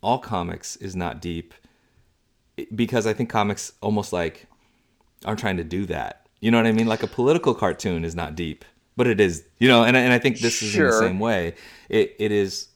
[0.03, 1.55] all comics is not deep,
[2.75, 4.47] because I think comics almost like
[5.25, 6.29] aren't trying to do that.
[6.41, 6.87] You know what I mean?
[6.87, 8.65] Like a political cartoon is not deep,
[8.97, 9.45] but it is.
[9.59, 11.55] You know, and I- and I think this is in the same way.
[11.89, 12.69] It it is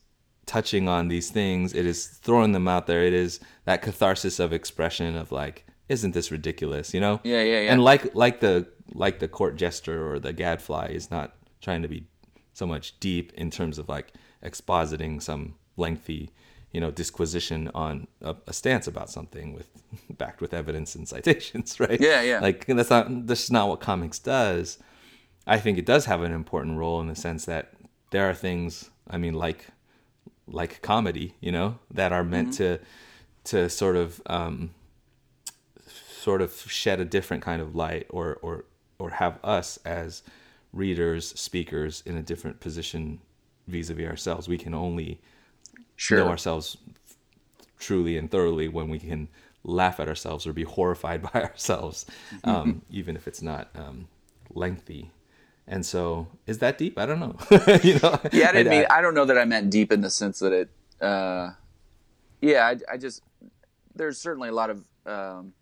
[0.45, 1.73] touching on these things.
[1.73, 3.03] It is throwing them out there.
[3.05, 6.93] It is that catharsis of expression of like, isn't this ridiculous?
[6.93, 7.19] You know?
[7.23, 7.71] Yeah, yeah, yeah.
[7.71, 11.87] And like like the like the court jester or the gadfly is not trying to
[11.87, 12.07] be
[12.53, 14.11] so much deep in terms of like
[14.43, 16.31] expositing some lengthy,
[16.71, 19.69] you know, disquisition on a, a stance about something with
[20.17, 21.99] backed with evidence and citations, right?
[21.99, 22.39] Yeah, yeah.
[22.39, 24.77] Like that's not that's not what comics does.
[25.47, 27.73] I think it does have an important role in the sense that
[28.11, 29.67] there are things, I mean, like
[30.47, 32.79] like comedy, you know, that are meant to
[33.45, 34.71] to sort of um,
[35.87, 38.65] sort of shed a different kind of light or or
[38.99, 40.21] or have us as
[40.73, 43.19] readers, speakers in a different position
[43.69, 44.47] vis-a-vis ourselves.
[44.47, 45.19] We can only
[45.95, 46.19] Sure.
[46.19, 46.77] know ourselves
[47.77, 49.27] truly and thoroughly when we can
[49.63, 52.05] laugh at ourselves or be horrified by ourselves,
[52.43, 54.07] um, even if it's not um,
[54.53, 55.11] lengthy.
[55.67, 56.97] And so, is that deep?
[56.97, 57.35] I don't know.
[57.83, 58.85] you know, Yeah, I didn't mean.
[58.89, 60.69] I- I don't know that I meant deep in the sense that it.
[60.99, 61.51] Uh,
[62.41, 63.21] yeah, I, I just
[63.95, 64.83] there's certainly a lot of.
[65.05, 65.53] Um,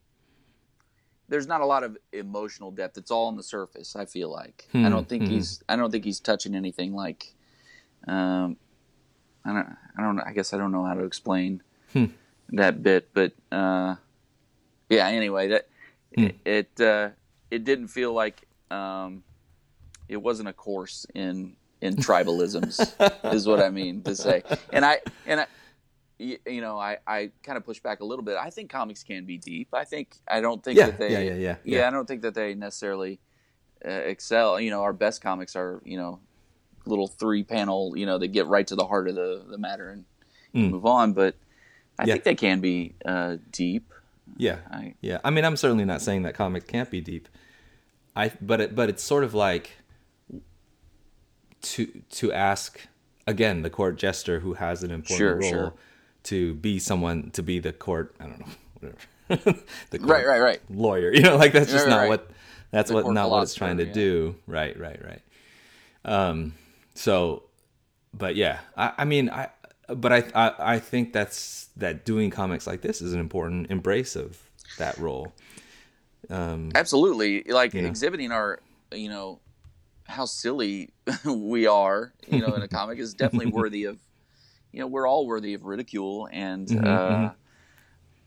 [1.30, 2.98] there's not a lot of emotional depth.
[2.98, 3.98] It's all on the surface.
[3.98, 5.62] I feel like I don't think he's.
[5.68, 7.34] I don't think he's touching anything like.
[8.08, 8.58] Um,
[9.46, 9.76] I don't.
[9.98, 10.20] I don't.
[10.20, 11.62] I guess I don't know how to explain
[12.50, 13.96] that bit, but uh,
[14.90, 15.08] yeah.
[15.08, 15.68] Anyway, that
[16.46, 17.10] it uh,
[17.50, 19.24] it didn't feel like um,
[20.10, 22.80] it wasn't a course in in tribalisms
[23.34, 24.44] is what I mean to say.
[24.72, 25.48] And I and I
[26.20, 28.36] you know I I kind of push back a little bit.
[28.36, 29.70] I think comics can be deep.
[29.74, 31.88] I think I don't think Yeah, that they yeah, yeah, yeah, yeah.
[31.88, 33.20] I don't think that they necessarily
[33.86, 34.60] uh, excel.
[34.60, 36.20] You know, our best comics are you know
[36.88, 37.96] little three panel.
[37.98, 40.06] You know, they get right to the heart of the the matter and
[40.72, 41.14] move on.
[41.14, 41.36] But
[42.00, 42.08] I Mm.
[42.08, 42.14] Yeah.
[42.16, 43.92] think they can be uh, deep.
[44.38, 45.20] Yeah, I- yeah.
[45.24, 47.28] I mean, I'm certainly not saying that comics can't be deep.
[48.16, 49.72] I but it, but it's sort of like
[51.62, 52.88] to to ask
[53.26, 55.74] again the court jester who has an important Sure, role sure.
[56.24, 58.16] to be someone to be the court.
[58.20, 58.46] I don't know
[58.80, 58.98] whatever.
[59.90, 60.62] the court Right, right, right.
[60.70, 61.12] lawyer.
[61.14, 62.10] You know, like that's just Right, not right.
[62.10, 62.30] what
[62.72, 63.94] that's The what not what it's trying to yeah.
[63.94, 64.36] do.
[64.46, 65.22] Right, right, right.
[66.06, 66.54] Um,
[66.98, 67.44] so,
[68.14, 69.50] but yeah, I, I mean, I,
[69.88, 74.16] but I, I, I think that's that doing comics like this is an important embrace
[74.16, 74.38] of
[74.78, 75.34] that role.
[76.30, 77.88] Um, Absolutely, like You know?
[77.88, 78.60] exhibiting our,
[78.92, 79.40] you know,
[80.06, 80.90] how silly
[81.26, 84.00] we are, you know, in a comic is definitely worthy of,
[84.72, 87.32] you know, we're all worthy of ridicule and, Mm-hmm, uh,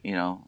[0.02, 0.46] you know,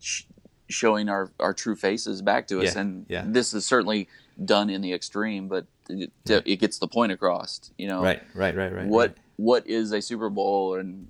[0.00, 0.24] sh-
[0.68, 2.74] showing our our true faces back to us.
[2.74, 3.24] Yeah, And yeah.
[3.26, 4.08] this is certainly
[4.44, 7.70] done in the extreme, but it, it gets the point across.
[7.78, 8.86] You know, Right, right, right, right.
[8.86, 9.18] what right.
[9.36, 11.08] what is a Super Bowl and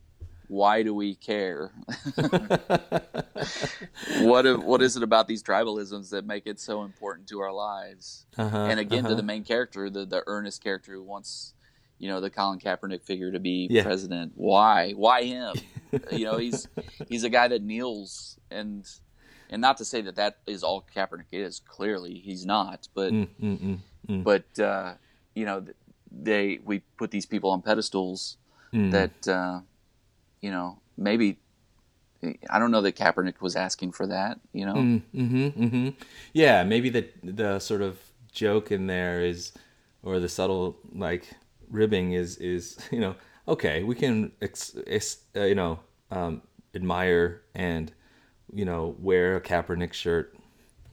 [0.48, 1.72] why do we care?
[4.20, 7.52] what if- what is it about these tribalisms that make it so important to our
[7.52, 8.26] lives?
[8.36, 9.16] Uh-huh, and again, to uh-huh.
[9.16, 11.54] the main character, the the earnest character who wants,
[11.98, 13.82] you know, the Colin Kaepernick figure to be Yeah.
[13.82, 14.32] president.
[14.36, 14.92] Why?
[14.92, 15.54] Why him?
[16.12, 16.66] you know, he's
[17.08, 18.86] he's a guy that kneels and
[19.50, 21.60] and not to say that that is all Kaepernick is.
[21.66, 22.88] Clearly, he's not.
[22.94, 23.78] But Mm, mm, mm,
[24.08, 24.24] mm.
[24.24, 24.94] but uh,
[25.34, 25.64] you know,
[26.10, 28.36] they we put these people on pedestals
[28.72, 28.90] Mm.
[28.90, 29.60] that uh,
[30.42, 31.38] you know maybe
[32.50, 34.40] I don't know that Kaepernick was asking for that.
[34.52, 35.88] You know, Mm-hmm, mm-hmm.
[36.32, 37.98] Yeah, maybe the the sort of
[38.32, 39.52] joke in there is,
[40.02, 41.30] or the subtle like
[41.70, 43.14] ribbing is is you know
[43.46, 45.78] okay we can ex, ex, uh, you know
[46.10, 46.42] um,
[46.74, 47.92] admire and
[48.52, 50.34] you know wear a Kaepernick shirt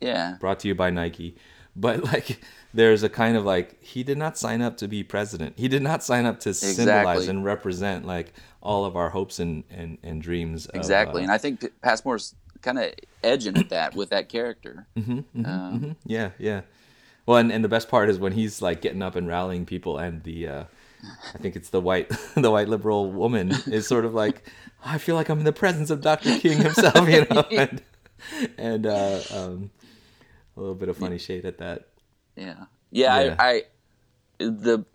[0.01, 1.36] yeah, brought to you by Nike.
[1.76, 2.39] But like,
[2.74, 5.58] there's a kind of like he did not sign up to be president.
[5.58, 9.64] He did not sign up to symbolize and represent like all of our hopes and
[9.70, 10.66] and, and dreams.
[10.68, 11.22] of, exactly.
[11.22, 12.93] uh, and I think Passmore's kind of
[13.24, 14.88] edging at that with that character.
[14.97, 15.45] Mm-hmm.
[15.45, 16.62] Um, yeah, yeah.
[17.26, 19.97] Well, and, and the best part is when he's like getting up and rallying people,
[19.97, 20.64] and the uh,
[21.34, 24.47] I think it's the white the white liberal woman is sort of like,
[24.86, 26.38] I feel like I'm in the presence of Dr.
[26.40, 27.82] King himself, you know, and
[28.58, 29.72] and uh, um,
[30.56, 31.88] a little bit of funny shade at that.
[32.36, 33.22] Yeah, yeah.
[33.24, 33.36] Yeah.
[33.40, 33.64] I, I
[34.40, 34.86] the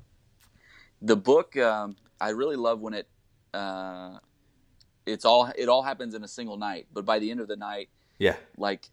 [1.02, 1.56] the book.
[1.56, 3.08] Um, I really love when it
[3.52, 4.18] uh,
[5.06, 6.86] it's all it all happens in a single night.
[6.92, 7.88] But by the end of the night,
[8.18, 8.36] Yeah.
[8.56, 8.88] like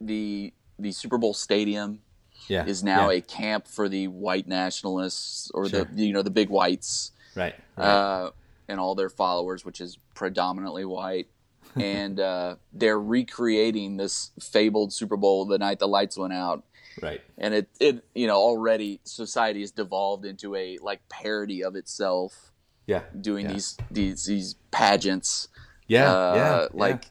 [0.00, 2.00] the the Super Bowl stadium
[2.48, 2.66] Yeah.
[2.66, 3.18] is now yeah.
[3.18, 5.84] a camp for the white nationalists or Sure.
[5.84, 7.54] the you know the big whites right.
[7.76, 7.86] right.
[7.86, 8.30] uh,
[8.70, 11.28] and all their followers, which is predominantly white.
[11.76, 16.64] and uh, they're recreating this fabled Super Bowl the night the lights went out,
[17.02, 17.20] right.
[17.38, 22.50] and it it you know already society has devolved into a like parody of itself,
[22.86, 23.02] Yeah.
[23.20, 23.52] doing yeah.
[23.52, 25.48] these these these pageants.
[25.86, 26.10] Yeah.
[26.12, 26.66] uh, yeah.
[26.72, 27.04] like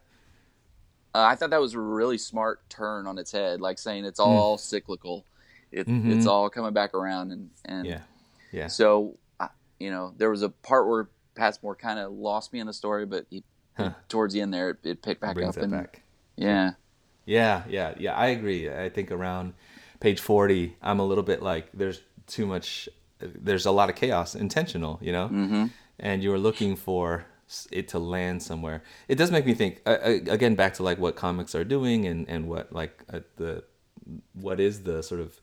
[1.15, 4.19] uh, I thought that was a really smart turn on its head, like saying it's
[4.19, 5.25] all cyclical,
[5.71, 6.15] it, Mhm.
[6.17, 8.01] it's all coming back around, and and Yeah.
[8.51, 8.67] Yeah.
[8.67, 9.15] so,
[9.79, 11.07] you know, there was a part where
[11.39, 13.43] Passmore kind of lost me in the story, but he,
[13.77, 13.91] Huh.
[14.09, 15.63] towards the end there, it, it picked back Brings up.
[15.63, 16.01] and back.
[16.35, 16.73] yeah,
[17.25, 18.13] Yeah, yeah, yeah.
[18.13, 18.69] I agree.
[18.69, 19.53] I think around
[20.01, 24.35] page 40, I'm a little bit like there's too much, there's a lot of chaos,
[24.35, 25.27] intentional, you know?
[25.29, 25.65] Mm-hmm.
[25.97, 27.25] And you were looking for
[27.71, 28.83] it to land somewhere.
[29.07, 32.27] It does make me think, uh, again, back to like what comics are doing and,
[32.27, 33.63] and what, like, uh, the,
[34.33, 35.39] what is the sort of,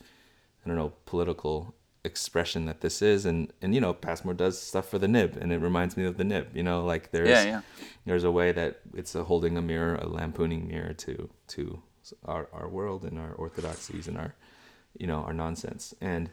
[0.62, 1.74] I don't know, political
[2.06, 3.26] expression that this is.
[3.26, 6.16] And, and you know, Passmore does stuff for the nib, and it reminds me of
[6.16, 6.82] the nib, you know?
[6.84, 7.60] Like, there's, Yeah, yeah.
[8.06, 11.82] there's a way that it's a holding a mirror, a lampooning mirror to to
[12.24, 14.34] our our world and our orthodoxies and our
[14.96, 15.92] you know our nonsense.
[16.00, 16.30] And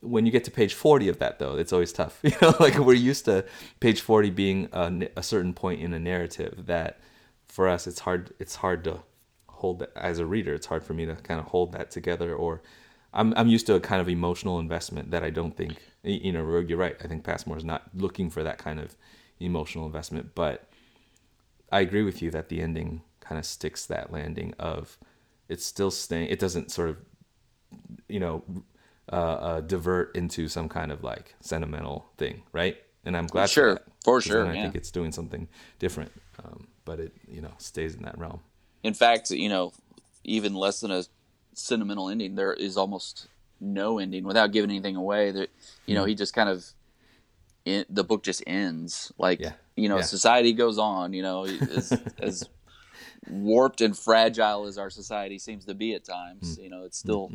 [0.00, 2.18] when you get to page 40 of that though, it's always tough.
[2.24, 3.44] You know, like we're used to
[3.80, 6.98] page 40 being a certain point in a narrative that
[7.46, 9.02] for us it's hard it's hard to
[9.48, 10.54] hold that as a reader.
[10.54, 12.62] It's hard for me to kind of hold that together or
[13.14, 16.58] I'm I'm used to a kind of emotional investment that I don't think you know
[16.60, 16.96] you're right.
[17.02, 18.96] I think Passmore is not looking for that kind of
[19.40, 20.68] emotional investment, but
[21.70, 24.98] I agree with you that the ending kind of sticks that landing of
[25.48, 26.28] it's still staying.
[26.28, 26.96] It doesn't sort of
[28.08, 28.44] you know
[29.12, 32.76] uh, uh, divert into some kind of like sentimental thing, right?
[33.04, 34.62] And I'm glad for Sure, that, for sure, then I yeah.
[34.62, 35.48] think it's doing something
[35.78, 36.12] different,
[36.44, 38.40] um, but it you know stays in that realm.
[38.82, 39.72] in fact, you know,
[40.24, 41.04] even less than a
[41.54, 43.28] sentimental ending, there is almost
[43.60, 45.30] no ending without giving anything away.
[45.30, 45.50] That
[45.86, 46.64] you know, he just kind of
[47.88, 49.12] the book just ends.
[49.18, 49.52] Like Yeah.
[49.76, 50.02] you know, Yeah.
[50.02, 51.12] society goes on.
[51.12, 52.48] You know, as, as
[53.28, 56.62] warped and fragile as our society seems to be at times, Mm.
[56.64, 57.30] you know, it's still,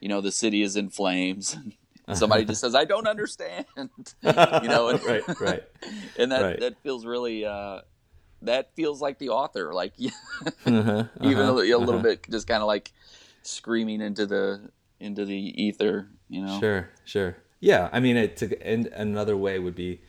[0.00, 1.56] you know, the city is in flames.
[2.14, 3.88] Somebody just says, "I don't understand," you
[4.68, 5.62] know, and, right, right.
[6.18, 6.60] and that Right.
[6.60, 7.44] that feels really.
[7.44, 7.82] Uh,
[8.42, 12.02] that feels like the author, like Uh-huh, even a, uh-huh, a little uh-huh.
[12.02, 12.92] bit, just kind of like
[13.42, 14.70] screaming into the
[15.00, 16.58] into the ether, you know.
[16.60, 17.36] Sure, sure.
[17.60, 20.00] Yeah, I mean, it, to end another way would be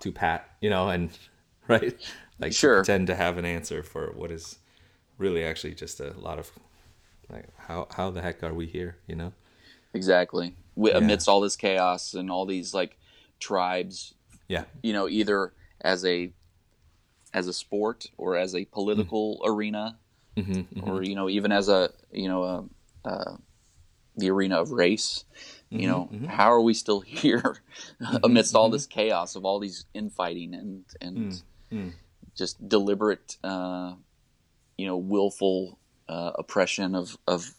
[0.00, 1.10] to pat, you know, and
[1.68, 1.94] right,
[2.38, 2.76] like to Sure.
[2.76, 4.58] pretend to have an answer for what is
[5.18, 6.50] really actually just a lot of
[7.30, 9.32] like how how the heck are we here, you know?
[9.94, 10.56] Exactly.
[10.76, 11.04] Wi- Yeah.
[11.04, 12.98] Amidst all this chaos and all these like
[13.38, 14.14] tribes,
[14.48, 16.32] Yeah, you know, either as a
[17.32, 19.48] as a sport or as a political Mm.
[19.50, 19.98] arena,
[20.36, 23.36] Mm-hmm, or you know, even as a you know a, uh,
[24.16, 25.24] the arena of race.
[25.72, 27.56] Mm-hmm, You know, how are we still here
[28.22, 31.92] amidst all this chaos of all these infighting and and Mm.
[32.36, 33.94] just deliberate, uh,
[34.76, 35.78] you know, willful
[36.08, 37.54] uh, oppression of of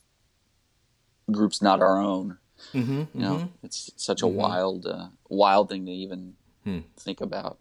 [1.32, 2.38] groups not our own.
[2.74, 6.80] mm-hmm, You know, it's such a wild, uh, wild thing to even Hmm.
[6.98, 7.58] think about.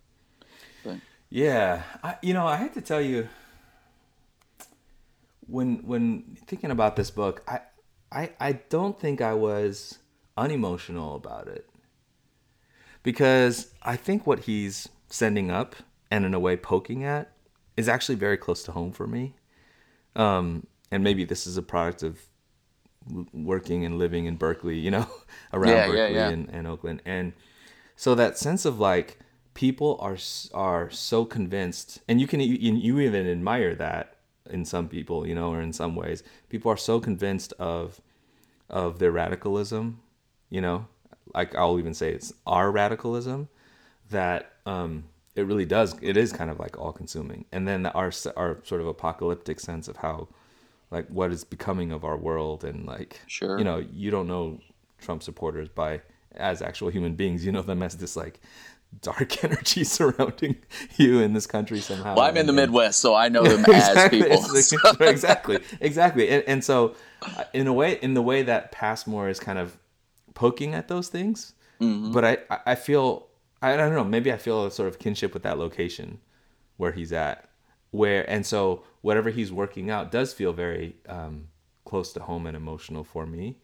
[0.85, 0.99] But
[1.31, 3.29] Yeah, I, you know, I had to tell you
[5.47, 7.61] when when thinking about this book, I
[8.11, 9.99] I I don't think I was
[10.37, 11.69] unemotional about it
[13.03, 15.77] because I think what he's sending up
[16.11, 17.33] and in a way poking at
[17.77, 19.35] is actually very close to home for me.
[20.17, 22.21] Um, and maybe this is a product of
[23.33, 25.07] working and living in Berkeley, you know,
[25.53, 26.29] around Yeah, yeah, Berkeley yeah.
[26.31, 27.33] And, and Oakland, and
[27.97, 29.19] so that sense of like
[29.55, 30.17] people are
[30.53, 34.14] are so convinced, and you can you, you even admire that
[34.51, 38.01] in some people, you know, or in some ways, people are so convinced of
[38.71, 40.01] of their radicalism,
[40.51, 40.87] you know,
[41.35, 43.49] like I'll even say it's our radicalism
[44.11, 45.97] that um, it really does.
[46.01, 49.89] It is kind of like all consuming, and then our our sort of apocalyptic sense
[49.89, 50.29] of how
[50.91, 53.59] like what is becoming of our world, and like Sure.
[53.59, 54.61] you know, you don't know
[54.99, 56.01] Trump supporters by
[56.37, 57.45] as actual human beings.
[57.45, 58.41] You know them as this like
[59.01, 60.57] dark energy surrounding
[60.97, 62.17] you in this country somehow.
[62.17, 64.31] well, I'm in the Midwest, so I know them as people.
[64.31, 66.29] Like- exactly, exactly.
[66.29, 69.77] And, and so, uh, in a way, in the way that Passmore is kind of
[70.35, 73.27] poking at those things, but I, I- I feel,
[73.61, 76.19] I don't know, maybe I feel a sort of kinship with that location
[76.79, 77.49] where he's at,
[77.91, 81.49] where, and so whatever he's working out does feel very um,
[81.85, 83.59] close to home and emotional for me.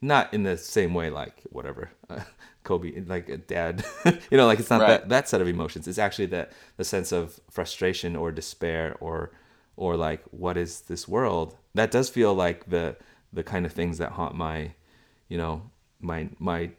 [0.00, 2.20] Not in the same way like whatever uh,
[2.64, 3.84] Kobe like a dad
[4.30, 4.88] you know like it's not Right.
[4.88, 5.86] that that set of emotions.
[5.88, 9.32] It's actually that the sense of frustration or despair or
[9.76, 11.56] or like what is this world?
[11.74, 12.96] That does feel like the
[13.32, 14.72] the kind of things that haunt my
[15.28, 15.70] you know
[16.00, 16.70] my my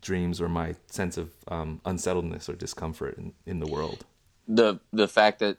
[0.00, 4.04] dreams or my sense of um, unsettledness or discomfort in, in the world.
[4.48, 5.58] The the fact that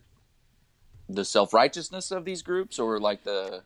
[1.09, 3.63] the self righteousness of these groups, or like the,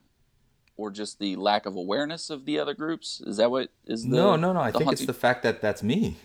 [0.78, 3.22] or just the lack of awareness of the other groups.
[3.26, 4.16] Is that what is the?
[4.16, 6.16] no no no i think it's the fact that that's me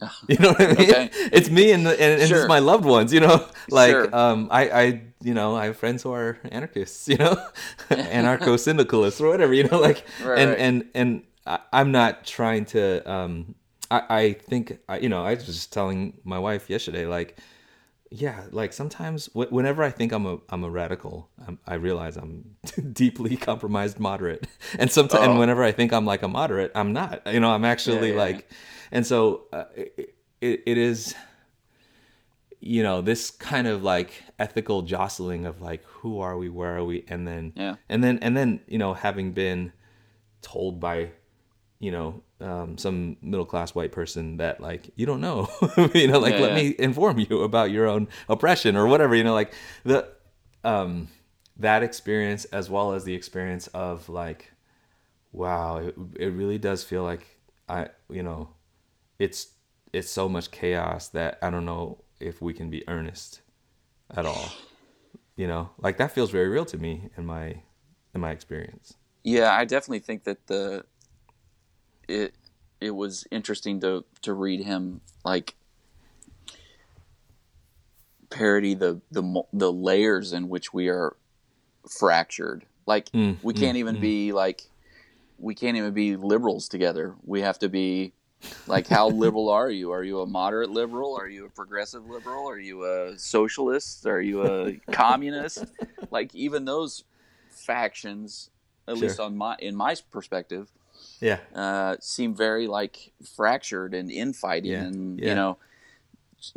[0.28, 1.10] you know what i mean Okay.
[1.30, 2.38] it's me and, the, and, and Sure.
[2.38, 4.08] just my loved ones you know like Sure.
[4.16, 4.84] um i i
[5.22, 7.36] you know i have friends who are anarchists you know
[7.90, 10.58] anarcho-syndicalists or whatever you know like Right, and right.
[10.58, 13.54] and and I, i'm not trying to um
[13.90, 17.36] i i think I, you know i was just telling my wife yesterday like
[18.12, 22.16] yeah like sometimes wh- whenever i think i'm a i'm a radical I'm, i realize
[22.16, 22.56] i'm
[22.92, 24.46] deeply compromised moderate
[24.78, 25.38] and sometimes and Oh.
[25.38, 28.20] whenever i think i'm like a moderate i'm not you know i'm actually Yeah, yeah,
[28.20, 28.50] like
[28.90, 31.14] and so uh, it, it, it is
[32.60, 36.84] you know this kind of like ethical jostling of like who are we where are
[36.84, 37.76] we and then Yeah.
[37.88, 39.72] and then and then you know having been
[40.42, 41.10] told by
[41.78, 45.48] you know um, some middle class white person that like you don't know
[45.94, 46.54] you know like Yeah, let yeah.
[46.54, 49.52] me inform you about your own oppression or whatever you know like
[49.84, 50.08] the
[50.64, 51.08] um
[51.56, 54.52] that experience as well as the experience of like
[55.32, 57.38] wow it, it really does feel like
[57.68, 58.48] i you know
[59.18, 59.48] it's
[59.92, 63.40] it's so much chaos that i don't know if we can be earnest
[64.10, 64.60] at all
[65.36, 67.62] you know like that feels very real to me in my
[68.14, 70.84] in my experience Yeah, I definitely think that the
[72.10, 72.34] it
[72.80, 75.54] it was interesting to to read him like
[78.30, 81.16] parody the the the layers in which we are
[81.88, 82.66] fractured.
[82.86, 84.62] Like Mm, we can't even be like
[85.38, 87.14] we can't even be liberals together.
[87.24, 88.12] We have to be
[88.66, 89.90] like how liberal are you?
[89.92, 91.16] Are you a moderate liberal?
[91.16, 92.48] Are you a progressive liberal?
[92.48, 94.06] Are you a socialist?
[94.06, 95.72] Are you a communist?
[96.10, 97.04] Like even those
[97.48, 98.50] factions,
[98.88, 99.02] at Sure.
[99.02, 100.70] least on my in my perspective,
[101.20, 105.28] yeah uh, seem very like fractured and infighting Yeah, and yeah.
[105.28, 105.58] you know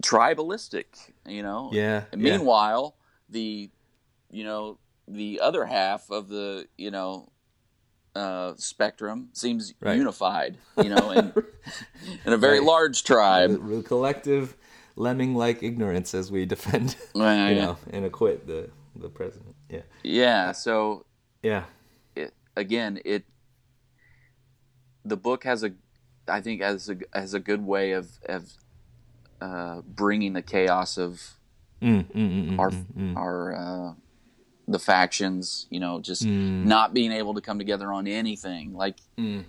[0.02, 0.86] tribalistic.
[1.28, 1.70] You know.
[1.74, 2.38] yeah And yeah.
[2.38, 2.96] meanwhile,
[3.30, 3.70] the
[4.32, 4.78] you know
[5.08, 7.30] the other half of the you know
[8.16, 9.98] uh, spectrum seems Right.
[9.98, 10.58] unified.
[10.78, 11.34] You know, and
[12.26, 12.68] in a very Right.
[12.68, 13.52] large tribe.
[13.52, 14.56] the, the collective
[14.96, 17.66] lemming-like ignorance as we defend, Yeah, you yeah.
[17.66, 19.56] know, and acquit the the president.
[19.70, 20.52] Yeah, Yeah.
[20.52, 21.06] So
[21.42, 21.64] yeah,
[22.16, 23.26] it, again, it
[25.06, 25.72] the book has a,
[26.28, 28.52] I think has a has a good way of of
[29.42, 31.22] uh, bringing the chaos of
[31.82, 33.18] mm, mm, mm, mm, our mm, mm.
[33.18, 33.94] our uh,
[34.68, 35.68] the factions.
[35.70, 38.74] You know, just not being able to come together on anything.
[38.74, 38.98] Like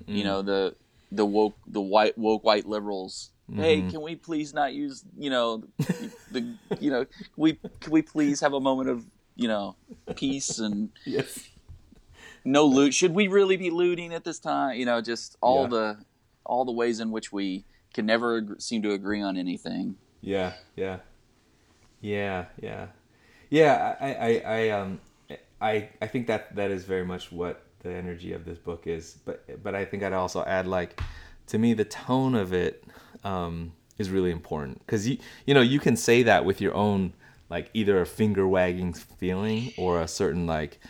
[0.06, 0.74] you know the
[1.12, 3.30] the woke the white woke white liberals.
[3.54, 3.90] Hey, Mm-hmm.
[3.90, 5.62] can we please not use you know
[6.32, 7.04] the you know
[7.36, 9.04] we can we please have a moment of
[9.36, 9.76] you know
[10.16, 11.46] peace and yes,
[12.44, 12.94] no loot.
[12.94, 14.76] Should we really be looting at this time?
[14.78, 15.68] You know, just all Yeah.
[15.68, 15.98] the
[16.44, 17.64] all the ways in which we
[17.94, 19.96] can never seem to agree on anything.
[20.20, 20.98] yeah, yeah,
[22.00, 22.86] yeah, yeah,
[23.50, 23.96] yeah.
[24.00, 25.00] I, I, I, um,
[25.60, 29.16] I, I think that that is very much what the energy of this book is.
[29.24, 31.00] But, but I think I'd also add like,
[31.46, 32.84] to me, the tone of it,
[33.22, 37.14] um, is really important because you, you know, you can say that with your own
[37.48, 40.80] like either a finger wagging feeling or a certain like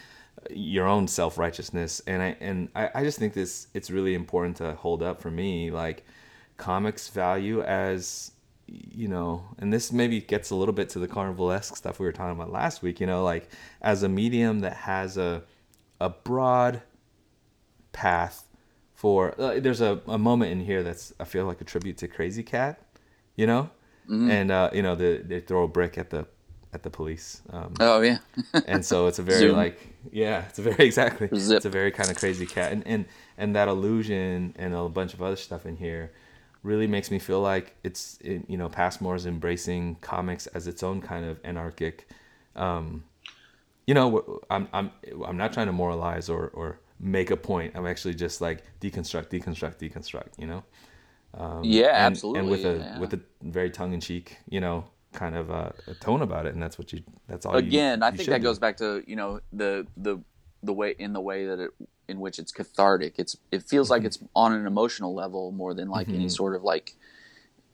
[0.51, 2.01] your own self righteousness.
[2.07, 5.31] And I, and I, I just think this, it's really important to hold up for
[5.31, 6.05] me, like
[6.57, 8.33] comics value as
[8.67, 12.13] you know, and this maybe gets a little bit to the carnival-esque stuff we were
[12.13, 13.51] talking about last week, you know, like
[13.83, 15.43] as a medium that has a
[16.01, 16.83] a broad
[17.93, 18.49] path
[18.95, 22.09] for uh, there's a, a moment in here that's I feel like a tribute to
[22.09, 22.81] Krazy Kat,
[23.37, 23.71] you know?
[24.31, 26.27] And uh, you know, the, they throw a brick at the
[26.75, 27.43] at the police.
[27.51, 28.19] Um, Oh yeah,
[28.67, 29.57] and so it's a very Zoom.
[29.57, 29.79] like
[30.13, 31.57] yeah it's a very exactly Zip.
[31.57, 33.05] it's a very kind of Krazy Kat and, and
[33.39, 36.13] and that illusion and a bunch of other stuff in here
[36.63, 40.83] really makes me feel like it's it, you know passmore is embracing comics as its
[40.83, 42.09] own kind of anarchic
[42.57, 43.05] um
[43.87, 44.91] you know i'm i'm
[45.27, 49.29] i'm not trying to moralize or or make a point i'm actually just like deconstruct
[49.29, 50.63] deconstruct deconstruct you know
[51.65, 52.41] yeah, and, absolutely.
[52.41, 52.99] and with a yeah.
[52.99, 54.85] with a very tongue-in-cheek you know
[55.15, 58.03] kind of uh, a tone about it and that's what you that's all you- again
[58.03, 58.45] i think that do.
[58.49, 60.19] goes back to you know the the
[60.63, 61.71] the way in the way that it
[62.09, 63.93] in which it's cathartic it's it feels Mm-hmm.
[63.93, 66.95] like it's on an emotional level more than like any sort of like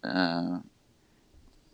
[0.04, 0.58] uh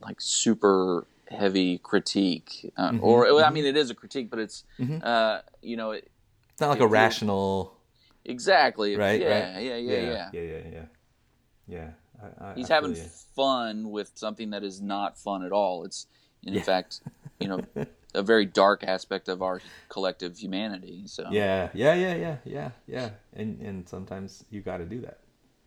[0.01, 3.05] like super heavy critique uh, Mm-hmm.
[3.05, 4.65] or i mean it is a critique but it's
[5.03, 6.11] uh you know it,
[6.53, 7.77] It's not like It a rational
[8.25, 8.97] exactly.
[8.97, 9.21] right?
[9.21, 9.63] Yeah, right?
[9.63, 10.31] yeah, yeah, yeah, yeah.
[10.33, 10.85] yeah, yeah, yeah.
[11.69, 11.91] Yeah,
[12.23, 12.95] I, I, He's having
[13.35, 15.85] fun with something that is not fun at all.
[15.85, 16.07] It's
[16.43, 17.01] in fact,
[17.41, 17.61] you know,
[18.15, 21.03] a very dark aspect of our collective humanity.
[21.07, 23.11] So Yeah, yeah, yeah, yeah, yeah, yeah.
[23.35, 25.19] And and sometimes you got to do that.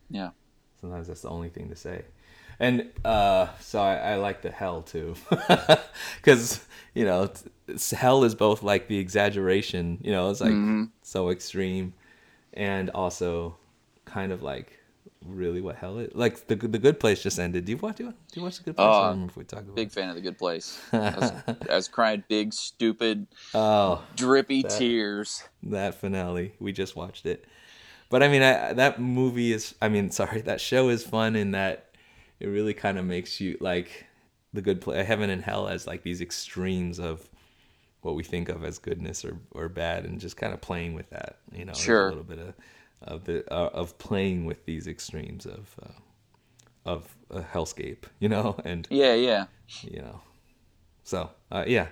[0.09, 0.31] yeah.
[0.81, 2.05] Sometimes that's the only thing to say.
[2.61, 5.15] And uh, so I, I like the hell too,
[6.17, 10.51] because you know it's, it's- hell is both like the exaggeration, you know, it's like
[10.51, 10.85] Mm-hmm.
[11.01, 11.93] so extreme,
[12.53, 13.55] and also
[14.05, 14.78] kind of like
[15.25, 16.13] really what hell is.
[16.15, 17.65] Like the the Good Place just ended.
[17.65, 17.97] Do you watch?
[17.97, 18.85] Do you, do you watch the Good Place?
[18.85, 19.75] I Uh, don't remember if we talked about.
[19.75, 19.93] Big it.
[19.93, 20.79] fan of the Good Place.
[20.93, 21.31] I was,
[21.69, 25.43] I was crying big, stupid, Oh, drippy tears.
[25.63, 26.53] that finale.
[26.59, 27.45] We just watched it.
[28.09, 29.75] But I mean, I, that movie is.
[29.81, 31.85] I mean, sorry, that show is fun in that
[32.39, 34.05] it really kind of makes you like
[34.53, 37.29] the good place, heaven and hell as like these extremes of
[38.01, 41.09] what we think of as goodness or, or bad, and just kind of playing with
[41.09, 41.37] that.
[41.53, 42.05] You know, Sure.
[42.07, 42.53] a little bit of
[43.01, 45.91] of the uh, of playing with these extremes of uh,
[46.85, 48.03] of a hellscape.
[48.19, 49.45] You know, and Yeah, yeah.
[49.83, 50.21] you know.
[51.03, 51.87] So uh, yeah.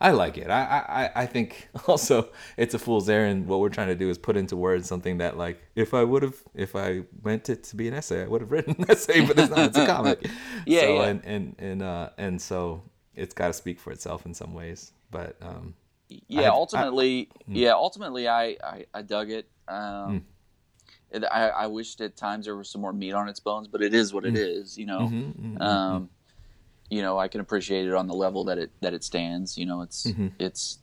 [0.00, 0.50] I like it.
[0.50, 3.46] I, I I- i think also it's a fool's errand.
[3.46, 6.22] What we're trying to do is put into words something that like if i would
[6.22, 9.24] have if i meant it to be an essay i would have written an essay
[9.24, 9.58] but it's not.
[9.68, 10.26] It's a comic.
[10.66, 11.08] Yeah, so, yeah.
[11.08, 12.82] and and and uh and so
[13.14, 15.74] it's got to speak for itself in some ways but um
[16.28, 19.46] yeah I- ultimately yeah ultimately I, I i dug it.
[19.68, 20.26] Um
[21.14, 23.82] it, i i wished at times there was some more meat on its bones but
[23.82, 26.10] it is what it is you know Mm-hmm, um
[26.90, 29.64] you know i can appreciate it on the level that it that it stands you
[29.66, 30.28] know it's Mm-hmm.
[30.38, 30.78] it's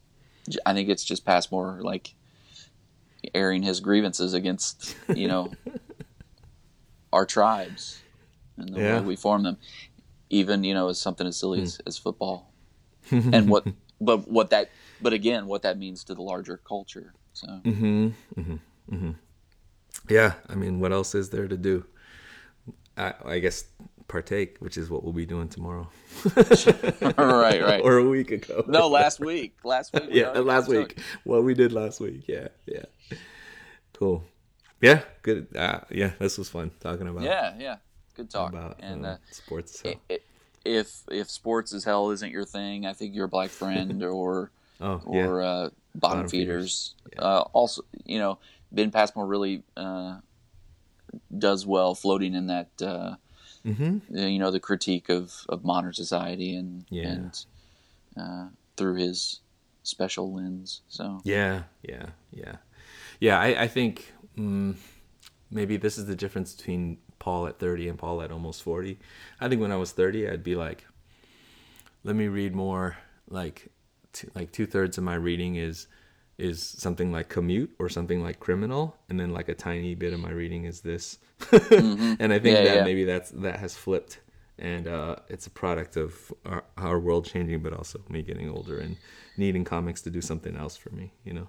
[0.65, 2.15] i think it's just past more like
[3.35, 5.51] airing his grievances against you know
[7.13, 8.03] our tribes
[8.57, 8.95] and the Yeah.
[8.99, 9.57] way we form them
[10.29, 12.53] even you know as something as silly as, as football
[13.11, 13.65] and what
[13.99, 18.09] but what that but again what that means to the larger culture so Mm-hmm.
[20.09, 21.85] Yeah i mean what else is there to do
[22.97, 23.65] i i guess
[24.07, 25.87] partake which is what we'll be doing tomorrow
[27.17, 30.99] right right or a week ago no last week last week we yeah, last week.
[31.23, 32.25] What we did last week.
[32.27, 32.83] Yeah, yeah.
[33.93, 34.23] Cool.
[34.81, 35.55] Yeah, good.
[35.55, 37.75] Uh, yeah, this was fun talking about yeah yeah
[38.15, 39.79] good talk about and uh, uh, sports.
[39.79, 39.93] So.
[40.65, 44.51] if if Sports Is Hell isn't your thing i think you're a black friend or
[44.81, 45.25] oh, yeah.
[45.25, 46.95] or uh, bottom, Bottom feeders.
[47.17, 48.39] Uh, also, you know,
[48.71, 50.19] Ben Passmore really uh,
[51.37, 53.15] does well floating in that, uh,
[53.63, 54.17] Mm-hmm.
[54.17, 57.09] you know, the critique of, of modern society and Yeah.
[57.09, 57.45] and
[58.17, 59.41] uh, through his
[59.83, 60.81] special lens.
[60.87, 62.55] So Yeah, yeah, yeah,
[63.19, 63.39] yeah.
[63.39, 64.75] I, I think mm,
[65.51, 68.97] maybe this is the difference between Paul at thirty and Paul at almost forty.
[69.39, 70.87] I think when I was thirty, I'd be like,
[72.03, 72.97] let me read more.
[73.29, 73.69] Like,
[74.11, 75.85] two, like two thirds of my reading is
[76.37, 80.19] is something like commute or something like criminal, and then like a tiny bit of
[80.19, 81.19] my reading is this.
[81.51, 82.83] and I think Yeah, that yeah.
[82.83, 84.19] maybe that's that has flipped.
[84.59, 88.77] And uh, it's a product of our, our world changing, but also me getting older
[88.77, 88.95] and
[89.35, 91.47] needing comics to do something else for me, you know?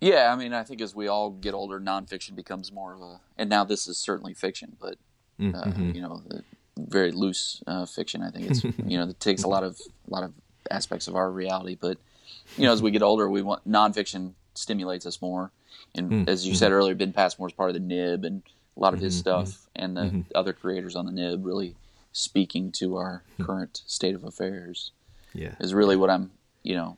[0.00, 3.20] yeah, I mean, I think as we all get older, nonfiction becomes more of a,
[3.38, 4.96] and now this is certainly fiction, but
[5.40, 6.44] uh, you know, the
[6.78, 8.22] very loose uh, fiction.
[8.22, 10.32] I think it's you know, it takes a lot of a lot of
[10.70, 11.98] aspects of our reality, but
[12.56, 15.52] you know, as we get older, we want nonfiction stimulates us more.
[15.94, 16.28] And hmm.
[16.28, 16.58] as you hmm.
[16.58, 18.42] said earlier, Ben Passmore's part of the Nib, and
[18.76, 19.20] a lot of his mm-hmm.
[19.20, 19.84] stuff mm-hmm.
[19.84, 20.20] and the mm-hmm.
[20.34, 21.74] other creators on the Nib really
[22.12, 23.44] speaking to our hmm.
[23.44, 24.92] current state of affairs
[25.34, 25.54] Yeah.
[25.60, 26.30] is really what I'm,
[26.62, 26.96] you know,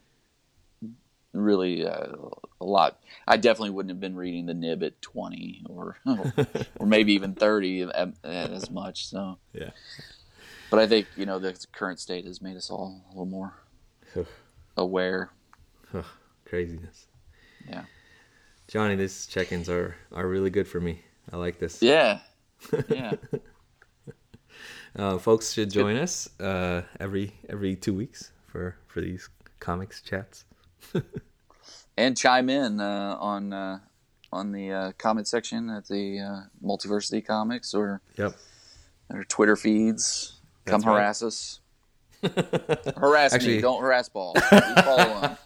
[1.32, 2.12] really uh,
[2.60, 3.00] a lot.
[3.26, 5.98] I definitely wouldn't have been reading the Nib at 20 or
[6.78, 7.92] or maybe even 30 at-
[8.24, 9.06] at as much.
[9.06, 9.70] So, Yeah.
[10.70, 13.54] but I think you know the current state has made us all a little more
[14.78, 15.30] aware.
[16.46, 17.06] Craziness.
[17.68, 17.84] Yeah.
[18.68, 21.02] Johnny, these check-ins are are really good for me.
[21.32, 21.82] I like this.
[21.82, 22.20] Yeah.
[22.88, 23.12] Yeah.
[24.96, 29.28] Uh, folks should join us uh, every every two weeks for for these
[29.60, 30.44] comics chats.
[31.96, 33.78] and chime in uh, on uh,
[34.32, 38.34] on the uh, comment section at the uh, Multiversity Comics or Yep.
[39.28, 40.40] Twitter feeds.
[40.64, 40.92] Come That's right.
[40.94, 41.60] harass us.
[42.96, 43.60] harass Actually- me.
[43.62, 44.34] Don't harass Paul.
[44.36, 45.36] You follow him.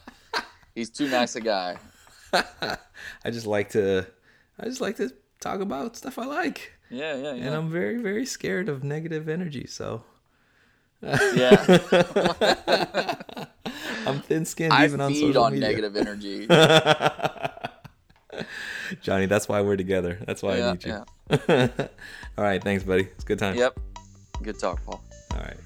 [0.74, 1.76] He's too nice a guy.
[2.32, 4.06] I just like to
[4.58, 7.56] I just like to talk about stuff I like, Yeah, yeah, and yeah.
[7.58, 9.66] I'm very very scared of negative energy.
[9.66, 10.02] So
[11.02, 11.78] yeah.
[14.06, 15.68] I'm thin-skinned I even on feed social on media.
[15.68, 16.46] negative energy.
[19.02, 20.18] Johnny, that's why we're together.
[20.26, 21.04] That's why I Yeah, need you.
[22.38, 23.04] All right, thanks, buddy.
[23.04, 23.56] It's a good time.
[23.56, 23.78] yep.
[24.42, 25.02] Good talk, Paul.
[25.34, 25.56] All right.